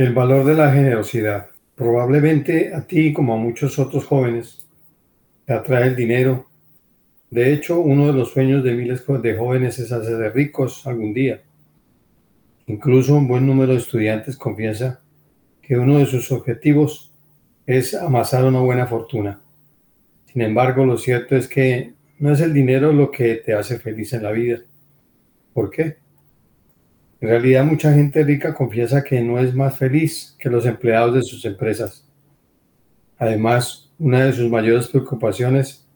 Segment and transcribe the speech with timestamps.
[0.00, 1.48] El valor de la generosidad.
[1.74, 4.66] Probablemente a ti, como a muchos otros jóvenes,
[5.44, 6.46] te atrae el dinero.
[7.28, 11.42] De hecho, uno de los sueños de miles de jóvenes es hacerse ricos algún día.
[12.66, 15.02] Incluso un buen número de estudiantes confiesa
[15.60, 17.12] que uno de sus objetivos
[17.66, 19.42] es amasar una buena fortuna.
[20.32, 24.14] Sin embargo, lo cierto es que no es el dinero lo que te hace feliz
[24.14, 24.60] en la vida.
[25.52, 25.98] ¿Por qué?
[27.20, 31.22] En realidad mucha gente rica confiesa que no es más feliz que los empleados de
[31.22, 32.06] sus empresas.
[33.18, 35.86] Además, una de sus mayores preocupaciones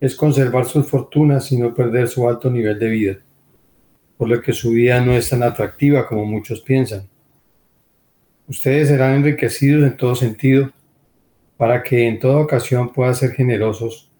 [0.00, 3.18] es conservar sus fortunas y no perder su alto nivel de vida,
[4.16, 7.08] por lo que su vida no es tan atractiva como muchos piensan.
[8.46, 10.70] Ustedes serán enriquecidos en todo sentido
[11.56, 14.12] para que en toda ocasión puedan ser generosos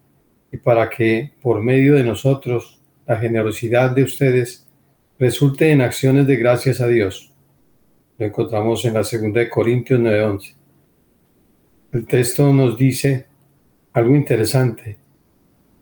[0.51, 4.68] y para que por medio de nosotros la generosidad de ustedes
[5.19, 7.33] resulte en acciones de gracias a Dios.
[8.17, 10.55] Lo encontramos en la segunda de Corintios 9:11.
[11.91, 13.27] El texto nos dice
[13.91, 14.97] algo interesante.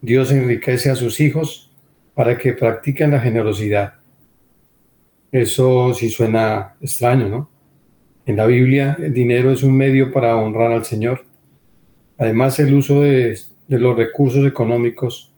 [0.02, 1.72] Dios enriquece a sus hijos
[2.16, 3.94] para que practiquen la generosidad.
[5.32, 7.50] Eso sí suena extraño, ¿no?
[8.26, 11.26] En la Biblia el dinero es un medio para honrar al Señor.
[12.18, 15.32] Además el uso de, de los recursos económicos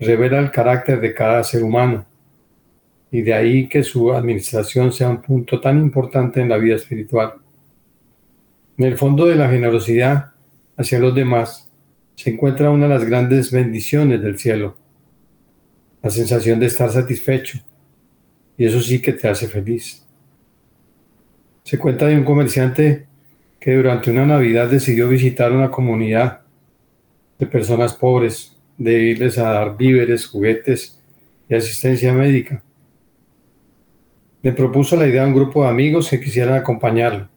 [0.00, 2.07] revela el carácter de cada ser humano
[3.10, 7.34] y de ahí que su administración sea un punto tan importante en la vida espiritual.
[8.76, 10.32] En el fondo de la generosidad
[10.76, 11.70] hacia los demás
[12.14, 14.76] se encuentra una de las grandes bendiciones del cielo,
[16.02, 17.58] la sensación de estar satisfecho,
[18.56, 20.04] y eso sí que te hace feliz.
[21.62, 23.06] Se cuenta de un comerciante
[23.60, 26.40] que durante una Navidad decidió visitar una comunidad
[27.38, 31.00] de personas pobres, de irles a dar víveres, juguetes
[31.48, 32.62] y asistencia médica.
[34.40, 37.28] Le propuso la idea a un grupo de amigos que quisieran acompañarlo.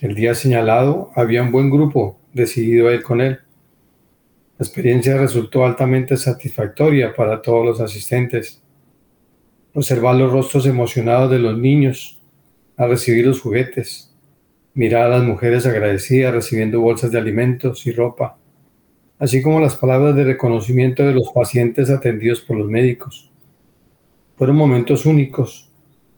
[0.00, 3.38] El día señalado había un buen grupo decidido a ir con él.
[4.58, 8.60] La experiencia resultó altamente satisfactoria para todos los asistentes.
[9.74, 12.20] Observar los rostros emocionados de los niños
[12.76, 14.12] al recibir los juguetes,
[14.74, 18.36] mirar a las mujeres agradecidas recibiendo bolsas de alimentos y ropa,
[19.20, 23.30] así como las palabras de reconocimiento de los pacientes atendidos por los médicos.
[24.36, 25.66] Fueron momentos únicos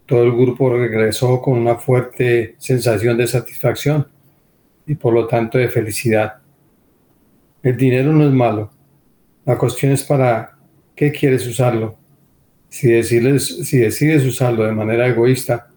[0.08, 4.08] todo el grupo regresó con una fuerte sensación de satisfacción
[4.86, 6.38] y por lo tanto de felicidad.
[7.62, 8.70] El dinero no es malo.
[9.44, 10.56] La cuestión es para
[10.96, 11.98] qué quieres usarlo.
[12.70, 15.70] Si decides, si decides usarlo de manera egoísta,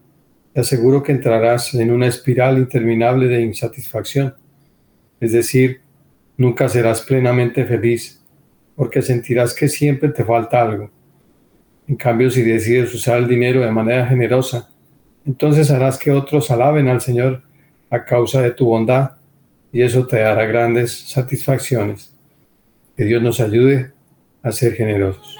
[0.54, 4.34] te aseguro que entrarás en una espiral interminable de insatisfacción.
[5.20, 5.82] Es decir,
[6.38, 8.24] nunca serás plenamente feliz
[8.76, 10.90] porque sentirás que siempre te falta algo.
[11.92, 14.70] En cambio, si decides usar el dinero de manera generosa,
[15.26, 17.42] entonces harás que otros alaben al Señor
[17.90, 19.10] a causa de tu bondad
[19.70, 22.14] y eso te dará grandes satisfacciones.
[22.96, 23.92] Que Dios nos ayude
[24.42, 25.36] a ser generosos.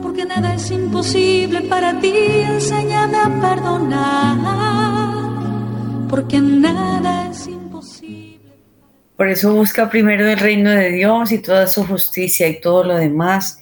[0.00, 4.38] Porque nada es imposible para ti, enséñame a perdonar.
[6.08, 8.52] Porque nada es imposible.
[9.16, 12.94] Por eso busca primero el reino de Dios y toda su justicia y todo lo
[12.94, 13.58] demás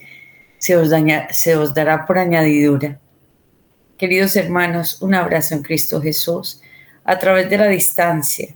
[0.61, 0.91] se os,
[1.31, 3.01] se os dará por añadidura.
[3.97, 6.61] Queridos hermanos, un abrazo en Cristo Jesús
[7.03, 8.55] a través de la distancia.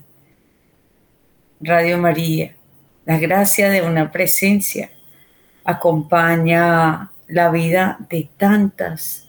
[1.59, 2.55] Radio María,
[3.05, 4.91] la gracia de una presencia
[5.63, 9.27] acompaña la vida de tantas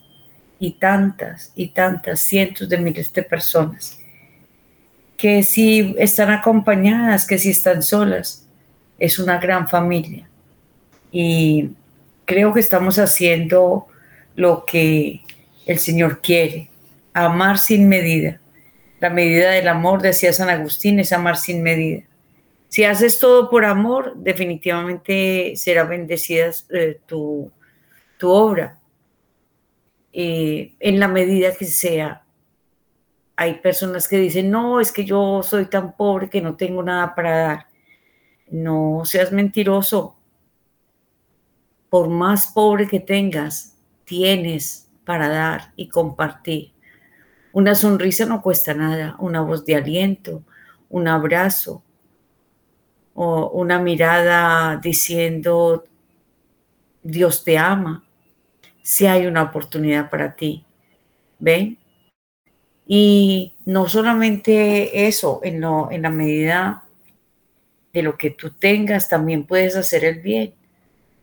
[0.58, 3.98] y tantas y tantas cientos de miles de personas
[5.16, 8.46] que si están acompañadas, que si están solas,
[8.98, 10.28] es una gran familia.
[11.10, 11.70] Y
[12.26, 13.86] creo que estamos haciendo
[14.34, 15.22] lo que
[15.64, 16.70] el Señor quiere,
[17.14, 18.40] amar sin medida.
[19.00, 22.02] La medida del amor, decía San Agustín, es amar sin medida.
[22.68, 27.50] Si haces todo por amor, definitivamente será bendecida eh, tu,
[28.22, 28.78] obra.
[30.12, 32.22] Eh, en la medida que sea.
[33.38, 37.14] Hay personas que dicen, no, es que yo soy tan pobre que no tengo nada
[37.14, 37.66] para dar.
[38.48, 40.16] No seas mentiroso,
[41.96, 46.72] por más pobre que tengas, tienes para dar y compartir.
[47.54, 50.42] Una sonrisa no cuesta nada, una voz de aliento,
[50.90, 51.82] un abrazo
[53.14, 55.84] o una mirada diciendo
[57.02, 58.04] Dios te ama,
[58.82, 60.66] si hay una oportunidad para ti.
[61.38, 61.78] ¿Ven?
[62.86, 66.84] Y no solamente eso, en, en la medida
[67.90, 70.52] de lo que tú tengas, también puedes hacer el bien.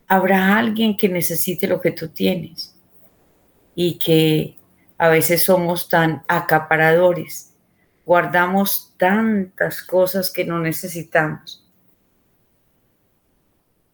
[0.06, 2.74] Habrá alguien que necesite lo que tú tienes
[3.74, 4.56] y que
[4.98, 7.54] a veces somos tan acaparadores,
[8.06, 11.64] guardamos tantas cosas que no necesitamos.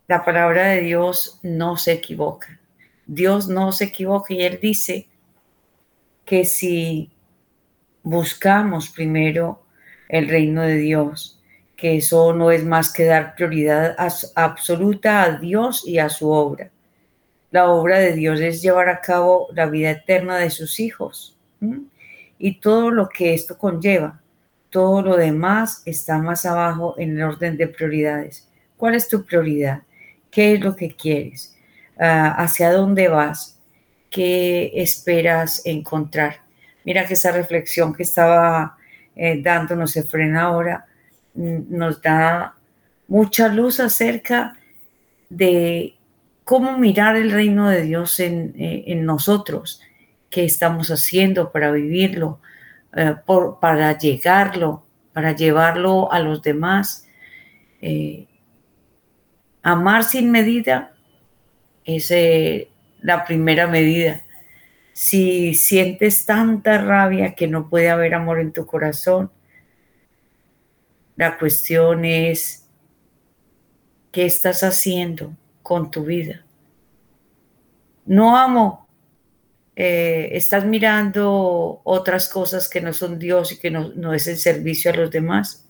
[0.07, 2.61] La palabra de Dios no se equivoca.
[3.07, 5.09] Dios no se equivoca y Él dice
[6.25, 7.11] que si
[8.03, 9.65] buscamos primero
[10.09, 11.40] el reino de Dios,
[11.81, 13.97] que eso no es más que dar prioridad
[14.35, 16.71] absoluta a Dios y a su obra.
[17.51, 21.39] La obra de Dios es llevar a cabo la vida eterna de sus hijos
[22.39, 24.21] y todo lo que esto conlleva.
[24.69, 28.47] Todo lo demás está más abajo en el orden de prioridades.
[28.77, 29.83] ¿Cuál es tu prioridad?
[30.31, 31.57] ¿Qué es lo que quieres?
[31.99, 33.59] Ah, ¿Hacia dónde vas?
[34.11, 36.43] ¿Qué esperas encontrar?
[36.85, 38.77] Mira que esa reflexión que estaba
[39.17, 40.87] eh, dándonos frena ahora
[41.35, 42.55] nos da
[43.09, 44.57] mucha luz acerca
[45.29, 45.95] de
[46.45, 49.81] cómo mirar el reino de Dios en, eh, nosotros,
[50.29, 52.41] qué estamos haciendo para vivirlo,
[52.97, 53.15] eh,
[53.61, 57.07] para llegarlo, para llevarlo a los demás.
[59.63, 60.93] amar sin medida
[61.85, 62.13] es
[63.01, 64.23] la primera medida
[65.01, 69.31] si sientes tanta rabia que no puede haber amor en tu corazón,
[71.21, 72.67] la cuestión es,
[74.11, 76.47] ¿qué estás haciendo con tu vida?
[78.07, 78.89] No amo,
[79.77, 84.93] eh, estás mirando otras cosas que no son Dios y que no, es el servicio
[84.93, 85.69] a los demás.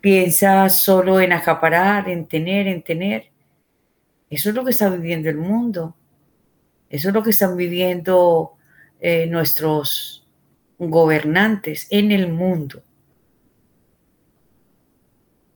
[0.00, 3.32] Piensas solo en acaparar, en tener, en tener.
[4.30, 5.96] Eso es lo que está viviendo el mundo.
[6.88, 8.52] Eso es lo que están viviendo
[9.00, 10.24] eh, nuestros
[10.78, 12.84] gobernantes en el mundo.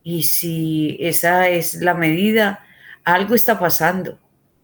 [0.02, 2.64] Y si esa es la medida,
[3.04, 4.18] algo está pasando.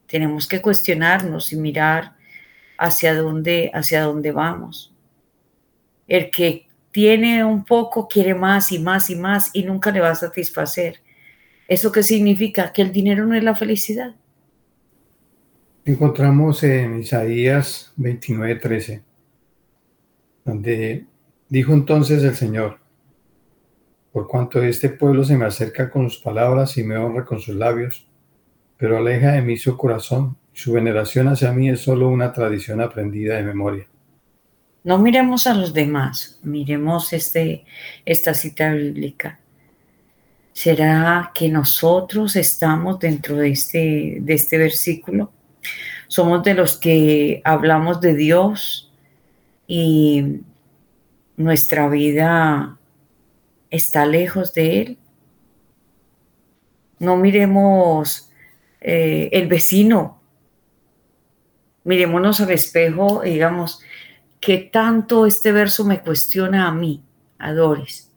[0.06, 2.16] Tenemos que cuestionarnos y mirar
[2.76, 4.94] hacia dónde, hacia dónde vamos.
[6.06, 10.10] El que tiene un poco quiere más y más y más y nunca le va
[10.10, 11.00] a satisfacer.
[11.66, 12.72] ¿Eso qué significa?
[12.72, 14.14] Que el dinero no es la felicidad
[15.92, 19.02] encontramos en Isaías 29:13,
[20.44, 21.06] donde
[21.48, 22.78] dijo entonces el Señor,
[24.18, 27.54] por cuanto este pueblo se me acerca con sus palabras y me honra con sus
[27.54, 28.04] labios,
[28.76, 33.36] pero aleja de mí su corazón, su veneración hacia mí es solo una tradición aprendida
[33.36, 33.86] de memoria.
[34.82, 37.64] No miremos a los demás, miremos este,
[38.04, 39.38] esta cita bíblica.
[40.52, 45.30] ¿Será que nosotros estamos dentro de este, de este versículo?
[46.08, 48.92] Somos de los que hablamos de Dios
[49.68, 50.40] y
[51.36, 52.77] nuestra vida
[53.70, 54.98] está lejos de Él.
[56.98, 58.30] No miremos
[58.80, 60.20] eh, el vecino,
[61.84, 63.80] miremonos al espejo y digamos,
[64.40, 67.02] ¿qué tanto este verso me cuestiona a mí,
[67.38, 68.10] Adores?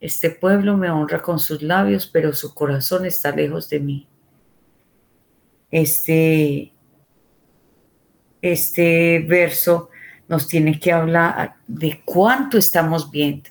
[0.00, 4.10] Este pueblo me honra con sus labios, pero su corazón está lejos de mí
[5.70, 6.72] este,
[8.42, 9.90] este verso
[10.28, 13.50] nos tiene que hablar de cuánto estamos viendo.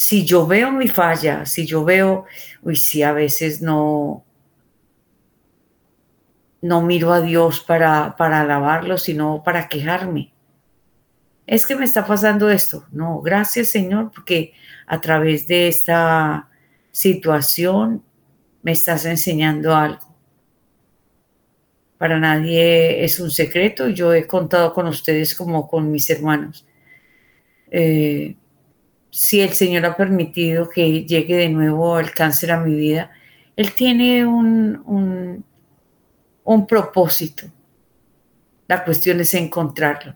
[0.00, 2.24] Si yo veo mi falla, si yo veo,
[2.62, 4.24] uy, si a veces no,
[6.62, 10.32] no miro a Dios para, para alabarlo, sino para quejarme.
[11.46, 12.86] Es que me está pasando esto.
[12.92, 14.54] No, gracias Señor, porque
[14.86, 16.48] a través de esta
[16.90, 18.02] situación
[18.62, 20.10] me estás enseñando algo
[21.98, 23.90] para nadie es un secreto.
[23.90, 26.66] Yo he contado con ustedes como con mis hermanos.
[27.70, 28.36] Eh,
[29.10, 33.10] si el Señor ha permitido que llegue de nuevo el cáncer a mi vida,
[33.56, 35.44] Él tiene un,
[36.44, 37.46] un, propósito.
[38.68, 40.14] La cuestión es encontrarlo.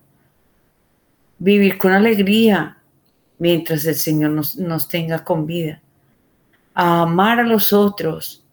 [1.39, 2.79] Vivir con alegría
[3.39, 5.83] mientras el Señor nos, nos tenga con vida.
[6.73, 8.45] A amar a los otros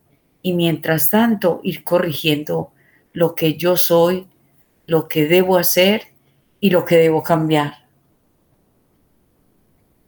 [0.42, 2.72] y mientras tanto ir corrigiendo
[3.14, 4.28] lo que yo soy,
[4.88, 6.08] lo que debo hacer
[6.60, 7.81] y lo que debo cambiar.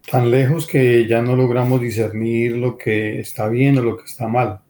[0.10, 4.28] Tan lejos que ya no logramos discernir lo que está bien o lo que está
[4.28, 4.62] mal.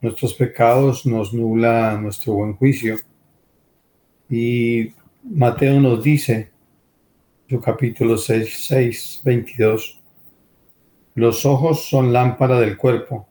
[0.00, 2.96] Nuestros pecados nos nublan nuestro buen juicio.
[4.28, 6.50] Y Mateo nos dice,
[7.48, 10.02] su capítulo 6, 6, 22,
[11.14, 13.28] los ojos son lámpara del cuerpo,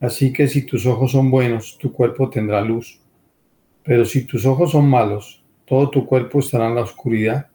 [0.00, 3.00] así que si tus ojos son buenos, tu cuerpo tendrá luz,
[3.84, 7.48] pero si tus ojos son malos, todo tu cuerpo estará en la oscuridad,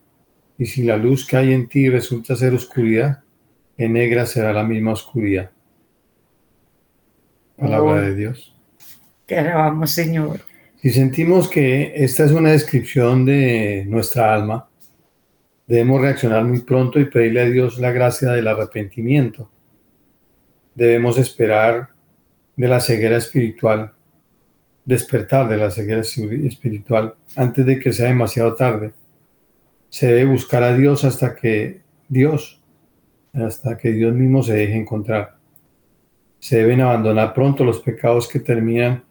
[0.61, 3.23] y si la luz que hay en ti resulta ser oscuridad,
[3.79, 5.49] en negra será la misma oscuridad.
[7.57, 8.55] Palabra de Dios.
[9.25, 10.41] Te alabamos, Señor.
[10.79, 14.69] Si sentimos que esta es una descripción de nuestra alma,
[15.65, 19.49] debemos reaccionar muy pronto y pedirle a Dios la gracia del arrepentimiento.
[20.75, 21.89] Debemos esperar
[22.55, 23.93] de la ceguera espiritual,
[24.85, 28.93] despertar de la ceguera espiritual antes de que sea demasiado tarde.
[29.91, 32.61] Se debe buscar a Dios hasta que Dios,
[33.33, 35.35] hasta que Dios mismo se deje encontrar.
[36.39, 39.03] Se deben abandonar pronto los pecados que terminan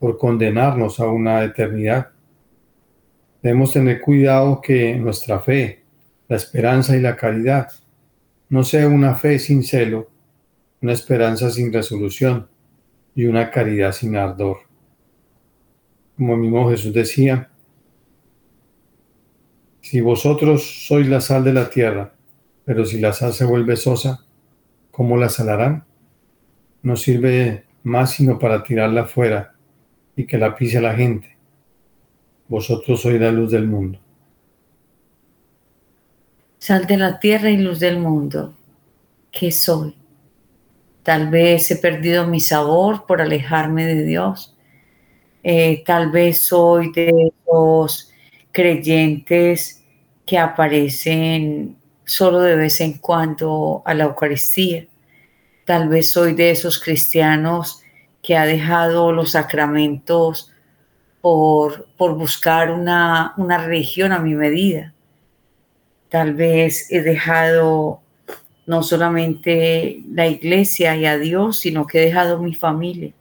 [0.00, 2.08] por condenarnos a una eternidad.
[3.42, 5.84] Debemos tener cuidado que nuestra fe,
[6.26, 7.68] la esperanza y la caridad
[8.48, 10.10] no sea una fe sin celo,
[10.82, 12.48] una esperanza sin resolución
[13.14, 14.58] y una caridad sin ardor.
[16.16, 17.50] Como mismo Jesús decía,
[19.84, 22.14] si vosotros sois la sal de la tierra,
[22.64, 24.24] pero si la sal se vuelve sosa,
[24.90, 25.84] ¿cómo la salarán?
[26.82, 29.52] No sirve más sino para tirarla fuera
[30.16, 31.36] y que la pise la gente.
[32.48, 33.98] Vosotros sois la luz del mundo.
[36.56, 38.54] Sal de la tierra y luz del mundo.
[39.30, 39.94] ¿Qué soy?
[41.02, 44.56] Tal vez he perdido mi sabor por alejarme de Dios.
[45.42, 48.13] Eh, tal vez soy de los
[48.54, 49.84] creyentes
[50.24, 54.86] que aparecen solo de vez en cuando a la Eucaristía.
[55.66, 57.82] Tal vez soy de esos cristianos
[58.22, 60.52] que ha dejado los sacramentos
[61.20, 64.94] por, por buscar una, una religión a mi medida.
[66.08, 68.00] Tal vez he dejado
[68.66, 73.12] no solamente la iglesia y a Dios, sino que he dejado mi familia.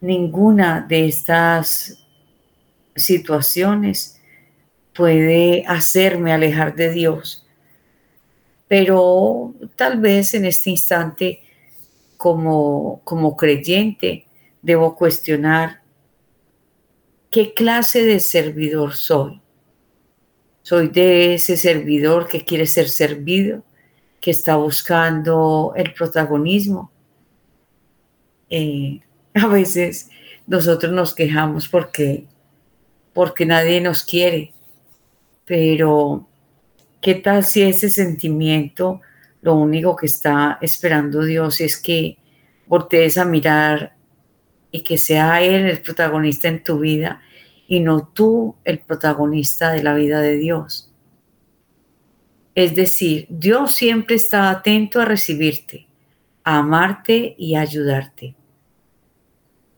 [0.00, 2.01] Ninguna de estas
[2.96, 4.20] situaciones
[4.94, 7.46] puede hacerme alejar de Dios.
[8.68, 11.42] Pero tal vez en este instante
[12.16, 14.26] como, como creyente
[14.62, 15.82] debo cuestionar
[17.30, 19.40] qué clase de servidor soy.
[20.62, 23.64] Soy de ese servidor que quiere ser servido,
[24.20, 26.92] que está buscando el protagonismo.
[28.48, 29.00] Eh,
[29.34, 30.08] a veces
[30.46, 32.26] nosotros nos quejamos porque,
[33.12, 34.52] porque nadie nos quiere,
[35.44, 36.26] pero
[37.00, 39.00] ¿qué tal si ese sentimiento
[39.42, 42.16] lo único que está esperando Dios es que
[42.66, 43.94] voltees a mirar
[44.70, 47.20] y que sea Él el protagonista en tu vida
[47.66, 50.92] y no tú el protagonista de la vida de Dios.
[52.54, 55.86] Es decir, Dios siempre está atento a recibirte,
[56.44, 58.34] a amarte y a ayudarte.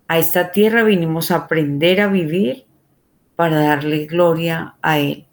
[0.09, 2.67] A esta tierra vinimos a aprender a vivir
[3.37, 5.27] para darle gloria a Él.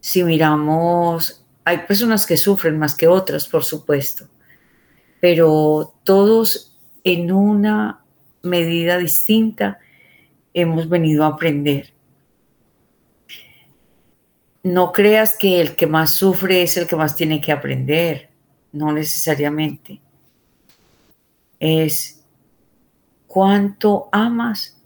[0.00, 4.26] Si miramos hay personas que sufren más que otras, por supuesto,
[5.20, 8.02] pero todos en una
[8.42, 9.78] medida distinta
[10.54, 11.92] hemos venido a aprender.
[14.64, 18.30] No creas que el que más sufre es el que más tiene que aprender,
[18.72, 20.00] no necesariamente.
[21.58, 22.24] Es
[23.26, 24.80] cuánto amas,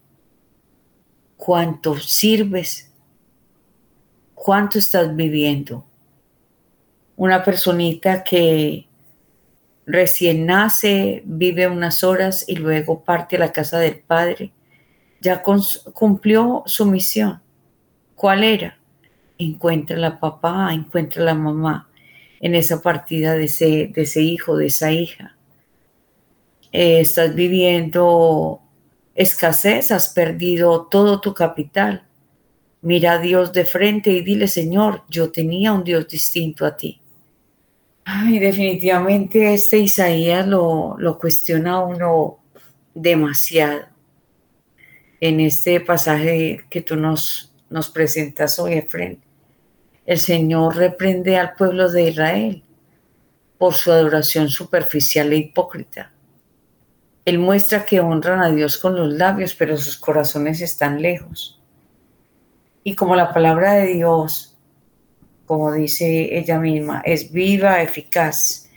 [1.36, 2.90] cuánto sirves,
[4.34, 5.84] cuánto estás viviendo
[7.16, 8.86] una personita que
[9.86, 14.52] recién nace, vive unas horas y luego parte a la casa del Padre,
[15.20, 17.40] ya cumplió su misión.
[18.14, 18.78] ¿Cuál era?
[19.38, 21.88] Encuentra la papá, encuentra la mamá
[22.40, 25.36] en esa partida de ese, de ese hijo, de esa hija.
[26.72, 28.60] Eh, estás viviendo
[29.16, 32.06] escasez, has perdido todo tu capital.
[32.82, 37.00] Mira a Dios de frente y dile, Señor, yo tenía un Dios distinto a ti.
[38.04, 42.38] Ay, definitivamente este Isaías lo, lo cuestiona uno
[42.94, 43.86] demasiado.
[45.18, 49.20] En este pasaje que tú nos, nos presentas hoy, Efren,
[50.04, 52.62] el Señor reprende al pueblo de Israel
[53.58, 56.12] por su adoración superficial e hipócrita.
[57.26, 61.60] Él muestra que honran a Dios con los labios, pero sus corazones están lejos.
[62.82, 64.56] Y como la palabra de Dios
[65.46, 68.68] como dice ella misma, es viva, eficaz,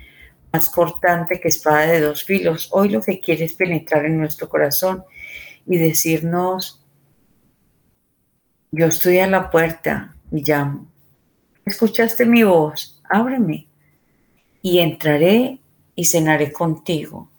[0.53, 2.70] más cortante que espada de dos filos.
[2.72, 5.03] Hoy lo que quiere es penetrar en nuestro corazón
[5.65, 6.86] y decirnos
[8.72, 10.88] Yo estoy a la puerta y llamo.
[11.65, 13.01] ¿Escuchaste mi voz?
[13.10, 13.68] Ábreme
[14.62, 15.60] y entraré
[15.96, 17.29] y cenaré contigo.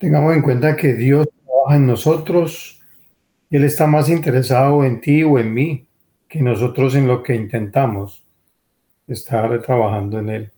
[0.00, 2.82] Tengamos en cuenta que Dios trabaja en nosotros
[3.50, 5.86] Él está más interesado en ti o en mí
[6.26, 8.24] que nosotros en lo que intentamos
[9.06, 10.52] estar trabajando en Él.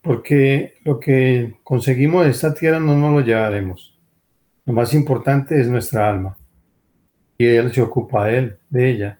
[0.00, 3.94] Porque lo que conseguimos de esta tierra no nos lo llevaremos.
[4.64, 6.38] Lo más importante es nuestra alma.
[7.36, 9.18] Y Él se ocupa de él, de ella.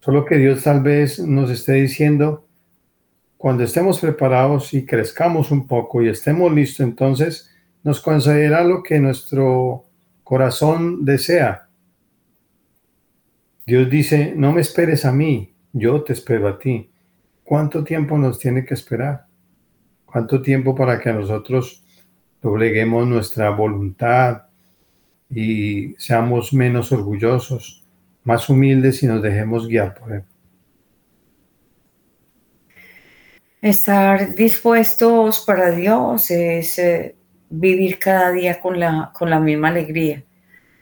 [0.00, 2.46] Solo que Dios tal vez nos esté diciendo,
[3.38, 7.50] cuando estemos preparados y crezcamos un poco y estemos listos, entonces
[7.82, 9.84] nos concederá lo que nuestro
[10.24, 11.68] corazón desea.
[13.66, 16.90] Dios dice, no me esperes a mí, yo te espero a ti.
[17.44, 19.26] ¿Cuánto tiempo nos tiene que esperar?
[20.04, 21.84] ¿Cuánto tiempo para que nosotros
[22.42, 24.42] dobleguemos nuestra voluntad
[25.28, 27.84] y seamos menos orgullosos,
[28.24, 30.24] más humildes y nos dejemos guiar por Él?
[33.62, 37.14] Estar dispuestos para Dios es eh,
[37.50, 40.22] vivir cada día con la, con la misma alegría.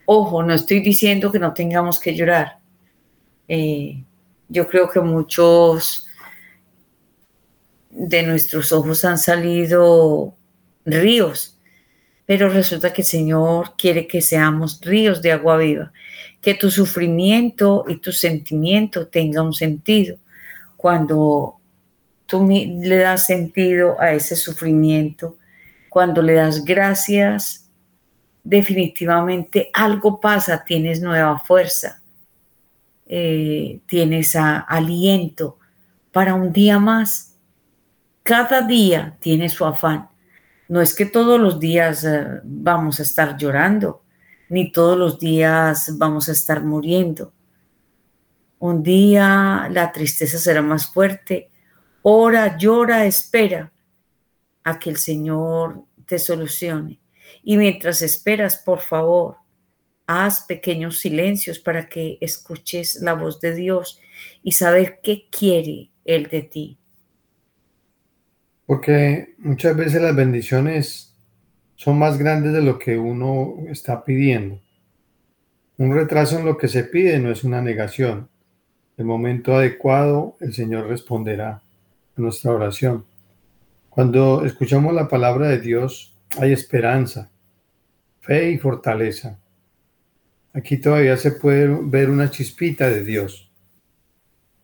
[0.05, 2.59] Ojo, no estoy diciendo que no tengamos que llorar.
[3.49, 4.05] Eh,
[4.49, 6.07] yo creo que muchos
[7.91, 10.35] de nuestros ojos han salido
[10.85, 11.59] ríos,
[12.27, 15.93] pero resulta que el Señor quiere que seamos ríos de agua viva,
[16.41, 20.19] que tu sufrimiento y tu sentimiento tenga un sentido.
[20.77, 21.57] Cuando
[22.27, 25.38] tú le das sentido a ese sufrimiento,
[25.99, 27.69] cuando le das gracias,
[28.45, 32.01] definitivamente algo pasa, tienes nueva fuerza,
[33.05, 35.59] eh, tienes aliento
[36.13, 37.35] para un día más.
[38.23, 40.09] Cada día tiene su afán.
[40.69, 44.05] No es que todos los días eh, vamos a estar llorando,
[44.51, 47.33] ni todos los días vamos a estar muriendo.
[48.61, 51.51] Un día la tristeza será más fuerte,
[52.03, 53.73] ora, llora, espera
[54.63, 56.99] a que el Señor te solucione.
[57.45, 59.37] Y mientras esperas, por favor,
[60.07, 64.01] haz pequeños silencios para que escuches la voz de Dios
[64.43, 66.79] y saber qué quiere Él de ti.
[68.67, 71.15] Porque muchas veces las bendiciones
[71.77, 74.61] son más grandes de lo que uno está pidiendo.
[75.77, 78.29] Un retraso en lo que se pide no es una negación.
[78.97, 81.63] El momento adecuado, el Señor responderá
[82.17, 83.05] nuestra oración.
[83.99, 87.33] Cuando escuchamos la palabra de Dios, hay esperanza,
[88.21, 89.41] fe y fortaleza.
[90.53, 93.51] Aquí todavía se puede ver una chispita de Dios.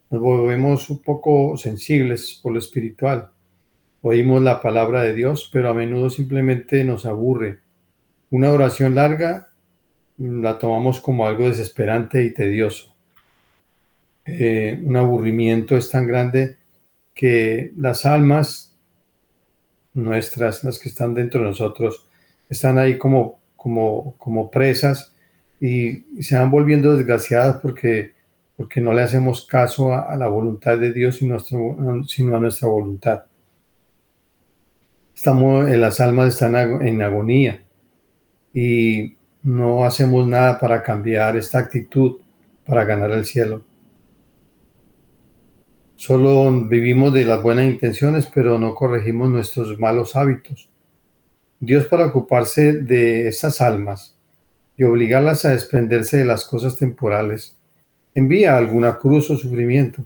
[0.09, 3.33] Nos volvemos un poco sensibles por lo espiritual.
[4.03, 7.59] Oímos la palabra de Dios, pero a menudo simplemente nos aburre.
[8.31, 9.49] Una oración larga
[10.16, 12.94] la tomamos como algo desesperante y tedioso.
[14.27, 16.57] Eh, un aburrimiento es tan grande
[17.12, 18.73] que las almas
[19.94, 22.07] nuestras, las que están dentro de nosotros,
[22.48, 25.12] están ahí como, como, como presas
[25.61, 28.12] y, se van volviendo desgraciadas porque,
[28.57, 33.24] porque no le hacemos caso a, la voluntad de Dios, sino, sino a nuestra voluntad.
[35.14, 37.64] Estamos, eh, las almas están en agonía
[38.52, 42.18] y no hacemos nada para cambiar esta actitud,
[42.66, 43.62] para ganar el cielo.
[45.96, 50.68] Solo vivimos de las buenas intenciones, pero no corregimos nuestros malos hábitos.
[51.61, 54.16] Dios para ocuparse de esas almas
[54.76, 57.57] y obligarlas a desprenderse de las cosas temporales,
[58.12, 60.04] envía alguna cruz o sufrimiento.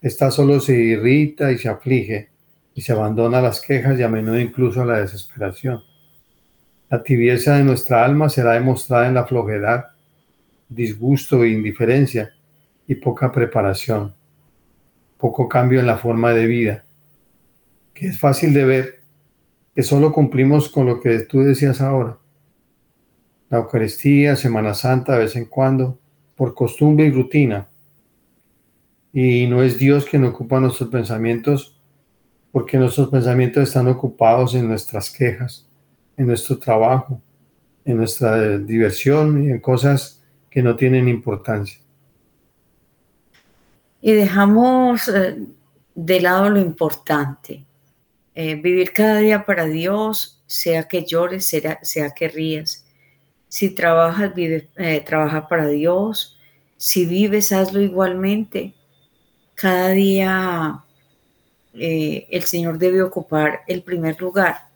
[0.00, 2.30] Esta solo se irrita y se aflige
[2.74, 5.82] y se abandona a las quejas y a menudo incluso a la desesperación.
[6.88, 9.86] La tibieza de nuestra alma será demostrada en la flojedad,
[10.68, 12.32] disgusto e indiferencia
[12.86, 14.14] y poca preparación
[15.26, 16.84] poco cambio en la forma de vida,
[17.92, 19.02] que es fácil de ver,
[19.74, 22.18] que solo cumplimos con lo que tú decías ahora.
[23.50, 25.98] La Eucaristía, Semana Santa de vez en cuando,
[26.36, 27.68] por costumbre y rutina.
[29.12, 31.76] Y no es Dios quien ocupa nuestros pensamientos,
[32.52, 35.68] porque nuestros pensamientos están ocupados en nuestras quejas,
[36.16, 37.20] en nuestro trabajo,
[37.84, 41.85] en nuestra diversión y en cosas que no tienen importancia
[44.06, 45.36] y dejamos eh,
[45.96, 47.64] de lado lo importante.
[48.36, 52.86] Eh, vivir cada día para Dios, sea que llores, sea, sea que rías.
[53.48, 56.38] Si trabajas, vive, eh, trabaja para Dios.
[56.76, 58.74] Si vives, hazlo igualmente.
[59.56, 60.84] Cada día
[61.72, 64.68] el Señor debe ocupar el primer lugar.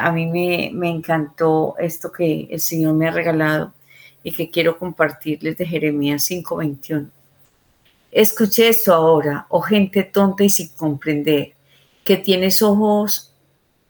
[0.00, 3.74] a mí me, me encantó esto que el Señor me ha regalado
[4.22, 7.10] y que quiero compartirles de Jeremías 5:21.
[8.10, 11.52] Escuché esto ahora, oh gente tonta y sin comprender,
[12.04, 13.32] que tienes ojos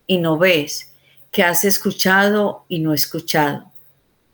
[0.06, 0.92] y no ves,
[1.30, 3.70] que has escuchado y no escuchado.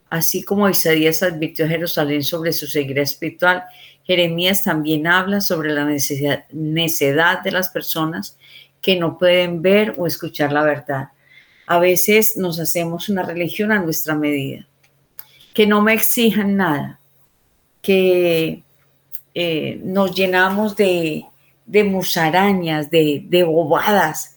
[0.09, 3.65] Así como Isaías advirtió a Jerusalén sobre su ceguera espiritual,
[4.05, 8.37] Jeremías también habla sobre la necesidad, de las personas
[8.81, 11.09] que no pueden ver o escuchar la verdad.
[11.67, 14.67] A veces nos hacemos una religión a nuestra medida,
[15.55, 17.01] que no me exijan nada,
[17.81, 18.65] que
[19.35, 21.25] eh, nos llenamos de,
[21.85, 24.37] musarañas, de, de bobadas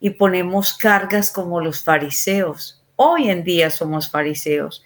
[0.00, 2.82] y ponemos cargas como los fariseos.
[2.96, 4.82] Hoy en día somos fariseos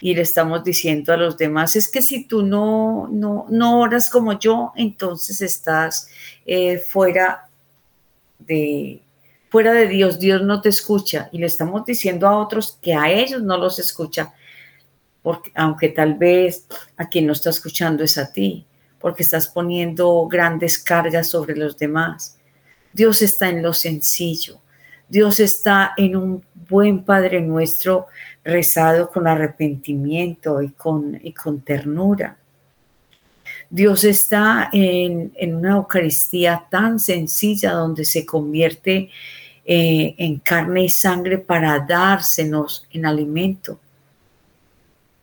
[0.00, 4.08] y le estamos diciendo a los demás, es que si tú no, no, no oras
[4.10, 6.08] como yo, entonces estás
[6.46, 7.48] eh, fuera,
[8.38, 9.02] de,
[9.48, 11.28] fuera de Dios, Dios no te escucha.
[11.32, 14.32] Y le estamos diciendo a otros que a ellos no los escucha,
[15.22, 18.66] porque, aunque tal vez a quien no está escuchando es a ti,
[18.98, 22.38] porque estás poniendo grandes cargas sobre los demás.
[22.92, 24.60] Dios está en lo sencillo.
[25.08, 28.06] Dios está en un buen Padre nuestro
[28.44, 32.36] rezado con arrepentimiento y con, y con ternura.
[33.70, 39.10] Dios está en, una Eucaristía tan sencilla donde se convierte
[39.64, 43.78] eh, en carne y sangre para dársenos en alimento.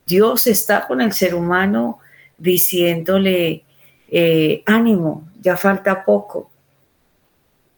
[0.05, 1.99] Dios está con el ser humano
[2.37, 3.63] diciéndole,
[4.09, 6.51] eh, ánimo, ya falta poco,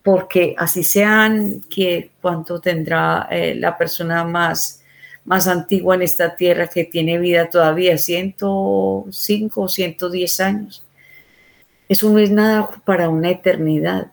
[0.04, 4.82] porque así sean que cuánto tendrá eh, la persona más,
[5.26, 10.84] más antigua en esta tierra que tiene vida todavía, 105 o 110 años.
[11.88, 14.12] Eso no es nada para una eternidad.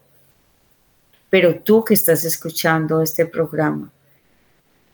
[1.30, 3.90] Pero tú que estás escuchando este programa,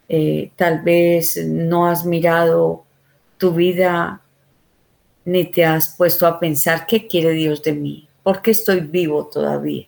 [0.09, 2.85] eh, tal vez no has mirado
[3.41, 4.21] tu vida
[5.25, 9.27] ni te has puesto a pensar qué quiere Dios de mí, por qué estoy vivo
[9.27, 9.87] todavía.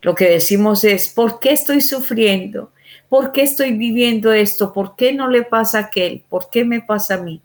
[0.00, 2.72] Lo que decimos es, ¿por qué estoy sufriendo?
[3.08, 4.72] ¿Por qué estoy viviendo esto?
[4.72, 6.22] ¿Por qué no le pasa a aquel?
[6.28, 7.42] ¿Por qué me pasa a mí?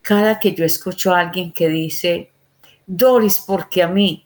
[0.00, 2.32] Cada que yo escucho a alguien que dice,
[2.86, 4.24] Doris, porque a mí,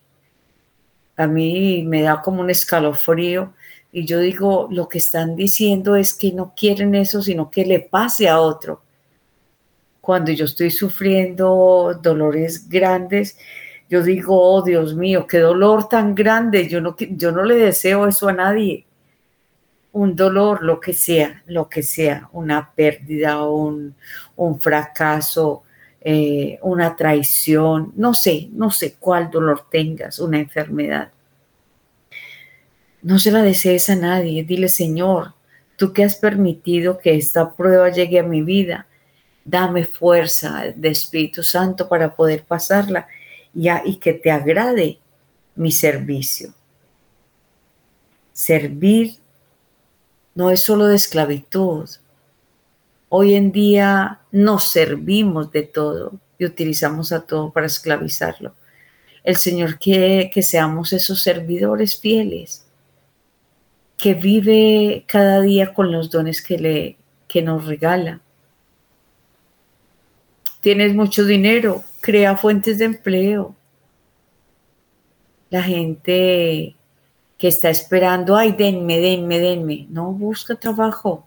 [1.17, 3.53] a mí me da como un escalofrío
[3.97, 7.79] y yo digo, lo que están diciendo es que no quieren eso, sino que le
[7.79, 8.83] pase a otro.
[10.01, 13.39] Cuando yo estoy sufriendo dolores grandes,
[13.89, 18.09] yo digo, oh Dios mío, qué dolor tan grande, yo no, yo no le deseo
[18.09, 18.85] eso a nadie.
[19.93, 23.95] Un dolor, lo que sea, lo que sea, una pérdida, un,
[24.35, 25.63] un fracaso,
[26.01, 31.13] eh, una traición, no sé, no sé cuál dolor tengas, una enfermedad.
[33.05, 35.35] No se la desees a nadie, dile Señor,
[35.77, 38.87] tú que has permitido que esta prueba llegue a mi vida,
[39.45, 43.07] dame fuerza de Espíritu Santo para poder pasarla
[43.53, 45.01] y, que te agrade
[45.55, 46.55] mi servicio.
[48.33, 49.17] Servir
[50.35, 51.87] no es solo de esclavitud.
[53.11, 58.55] Hoy en día nos servimos de todo y utilizamos a todo para esclavizarlo.
[59.23, 62.64] El Señor quiere que seamos esos servidores fieles,
[63.97, 66.97] que vive cada día con los dones que, le,
[67.29, 68.21] que nos regala.
[70.61, 73.55] Tienes mucho dinero, crea fuentes de empleo.
[75.51, 76.77] La gente
[77.37, 81.27] que está esperando, ay, denme, denme, denme, no busca trabajo.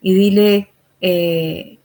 [0.00, 0.70] Y dile
[1.00, 1.78] eh,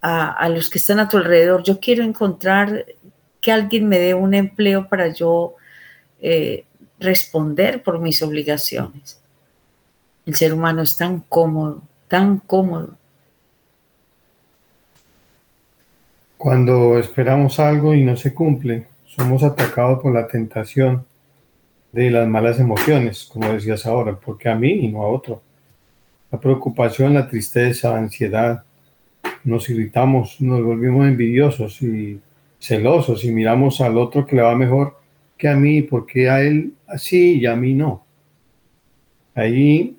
[0.00, 2.86] a, los que están a tu alrededor, yo quiero encontrar
[3.40, 5.54] que alguien me dé un empleo para yo
[6.20, 6.65] eh,
[6.98, 9.20] responder por mis obligaciones.
[10.24, 12.96] El ser humano es tan cómodo, tan cómodo
[16.36, 21.06] Cuando esperamos algo y no se cumple, somos atacados por la tentación
[21.92, 25.40] de las malas emociones, como decías ahora, porque a mí y no a otro.
[26.30, 28.64] La preocupación, la tristeza, la ansiedad,
[29.44, 32.20] nos irritamos, nos volvimos envidiosos y
[32.60, 34.98] celosos y miramos al otro que le va mejor
[35.36, 38.04] que a mí, porque a él así y a mí no.
[39.34, 39.96] Ahí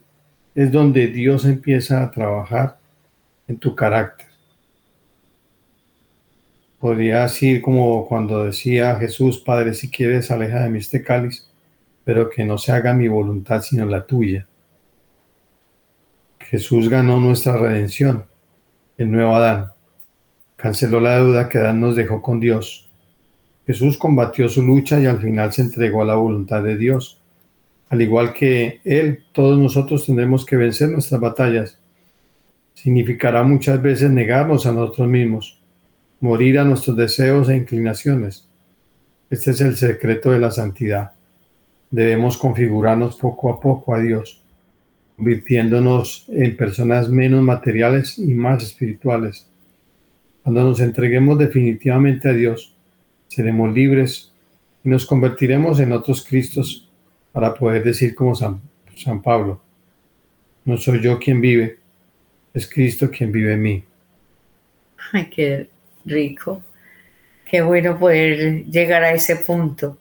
[0.56, 2.80] es donde Dios empieza a trabajar
[3.47, 4.28] en tu carácter
[6.80, 11.50] Podría decir como cuando decía Jesús, Padre, si quieres, aleja de mí este cáliz,
[12.04, 14.47] pero que no se haga mi voluntad sino la tuya.
[16.39, 18.26] Jesús ganó nuestra redención,
[18.97, 19.71] el nuevo Adán.
[20.56, 22.87] Canceló la deuda que Adán nos dejó con Dios.
[23.67, 27.21] Jesús combatió su lucha y al final se entregó a la voluntad de Dios.
[27.89, 31.77] Al igual que Él, todos nosotros tendremos que vencer nuestras batallas.
[32.73, 35.60] Significará muchas veces negarnos a nosotros mismos,
[36.21, 38.47] morir a nuestros deseos e inclinaciones.
[39.30, 41.12] Este es el secreto de la santidad.
[41.91, 44.41] Debemos configurarnos poco a poco a Dios,
[45.17, 49.45] convirtiéndonos en personas menos materiales y más espirituales.
[50.43, 52.76] Cuando nos entreguemos definitivamente a Dios,
[53.38, 54.32] seremos libres
[54.84, 56.89] y nos convertiremos en otros Cristos
[57.32, 58.60] para poder decir como San,
[58.95, 59.62] San Pablo,
[60.65, 61.78] no soy yo quien vive,
[62.52, 63.84] es Cristo quien vive en mí.
[65.13, 65.69] Ay, qué
[66.04, 66.63] rico.
[67.45, 70.00] Qué bueno poder llegar a ese punto.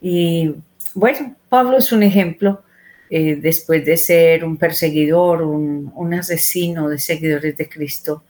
[0.00, 0.54] Y
[0.94, 2.62] bueno, Pablo es un ejemplo.
[3.10, 8.22] Eh, después de ser un perseguidor, un, un, asesino de seguidores de Cristo,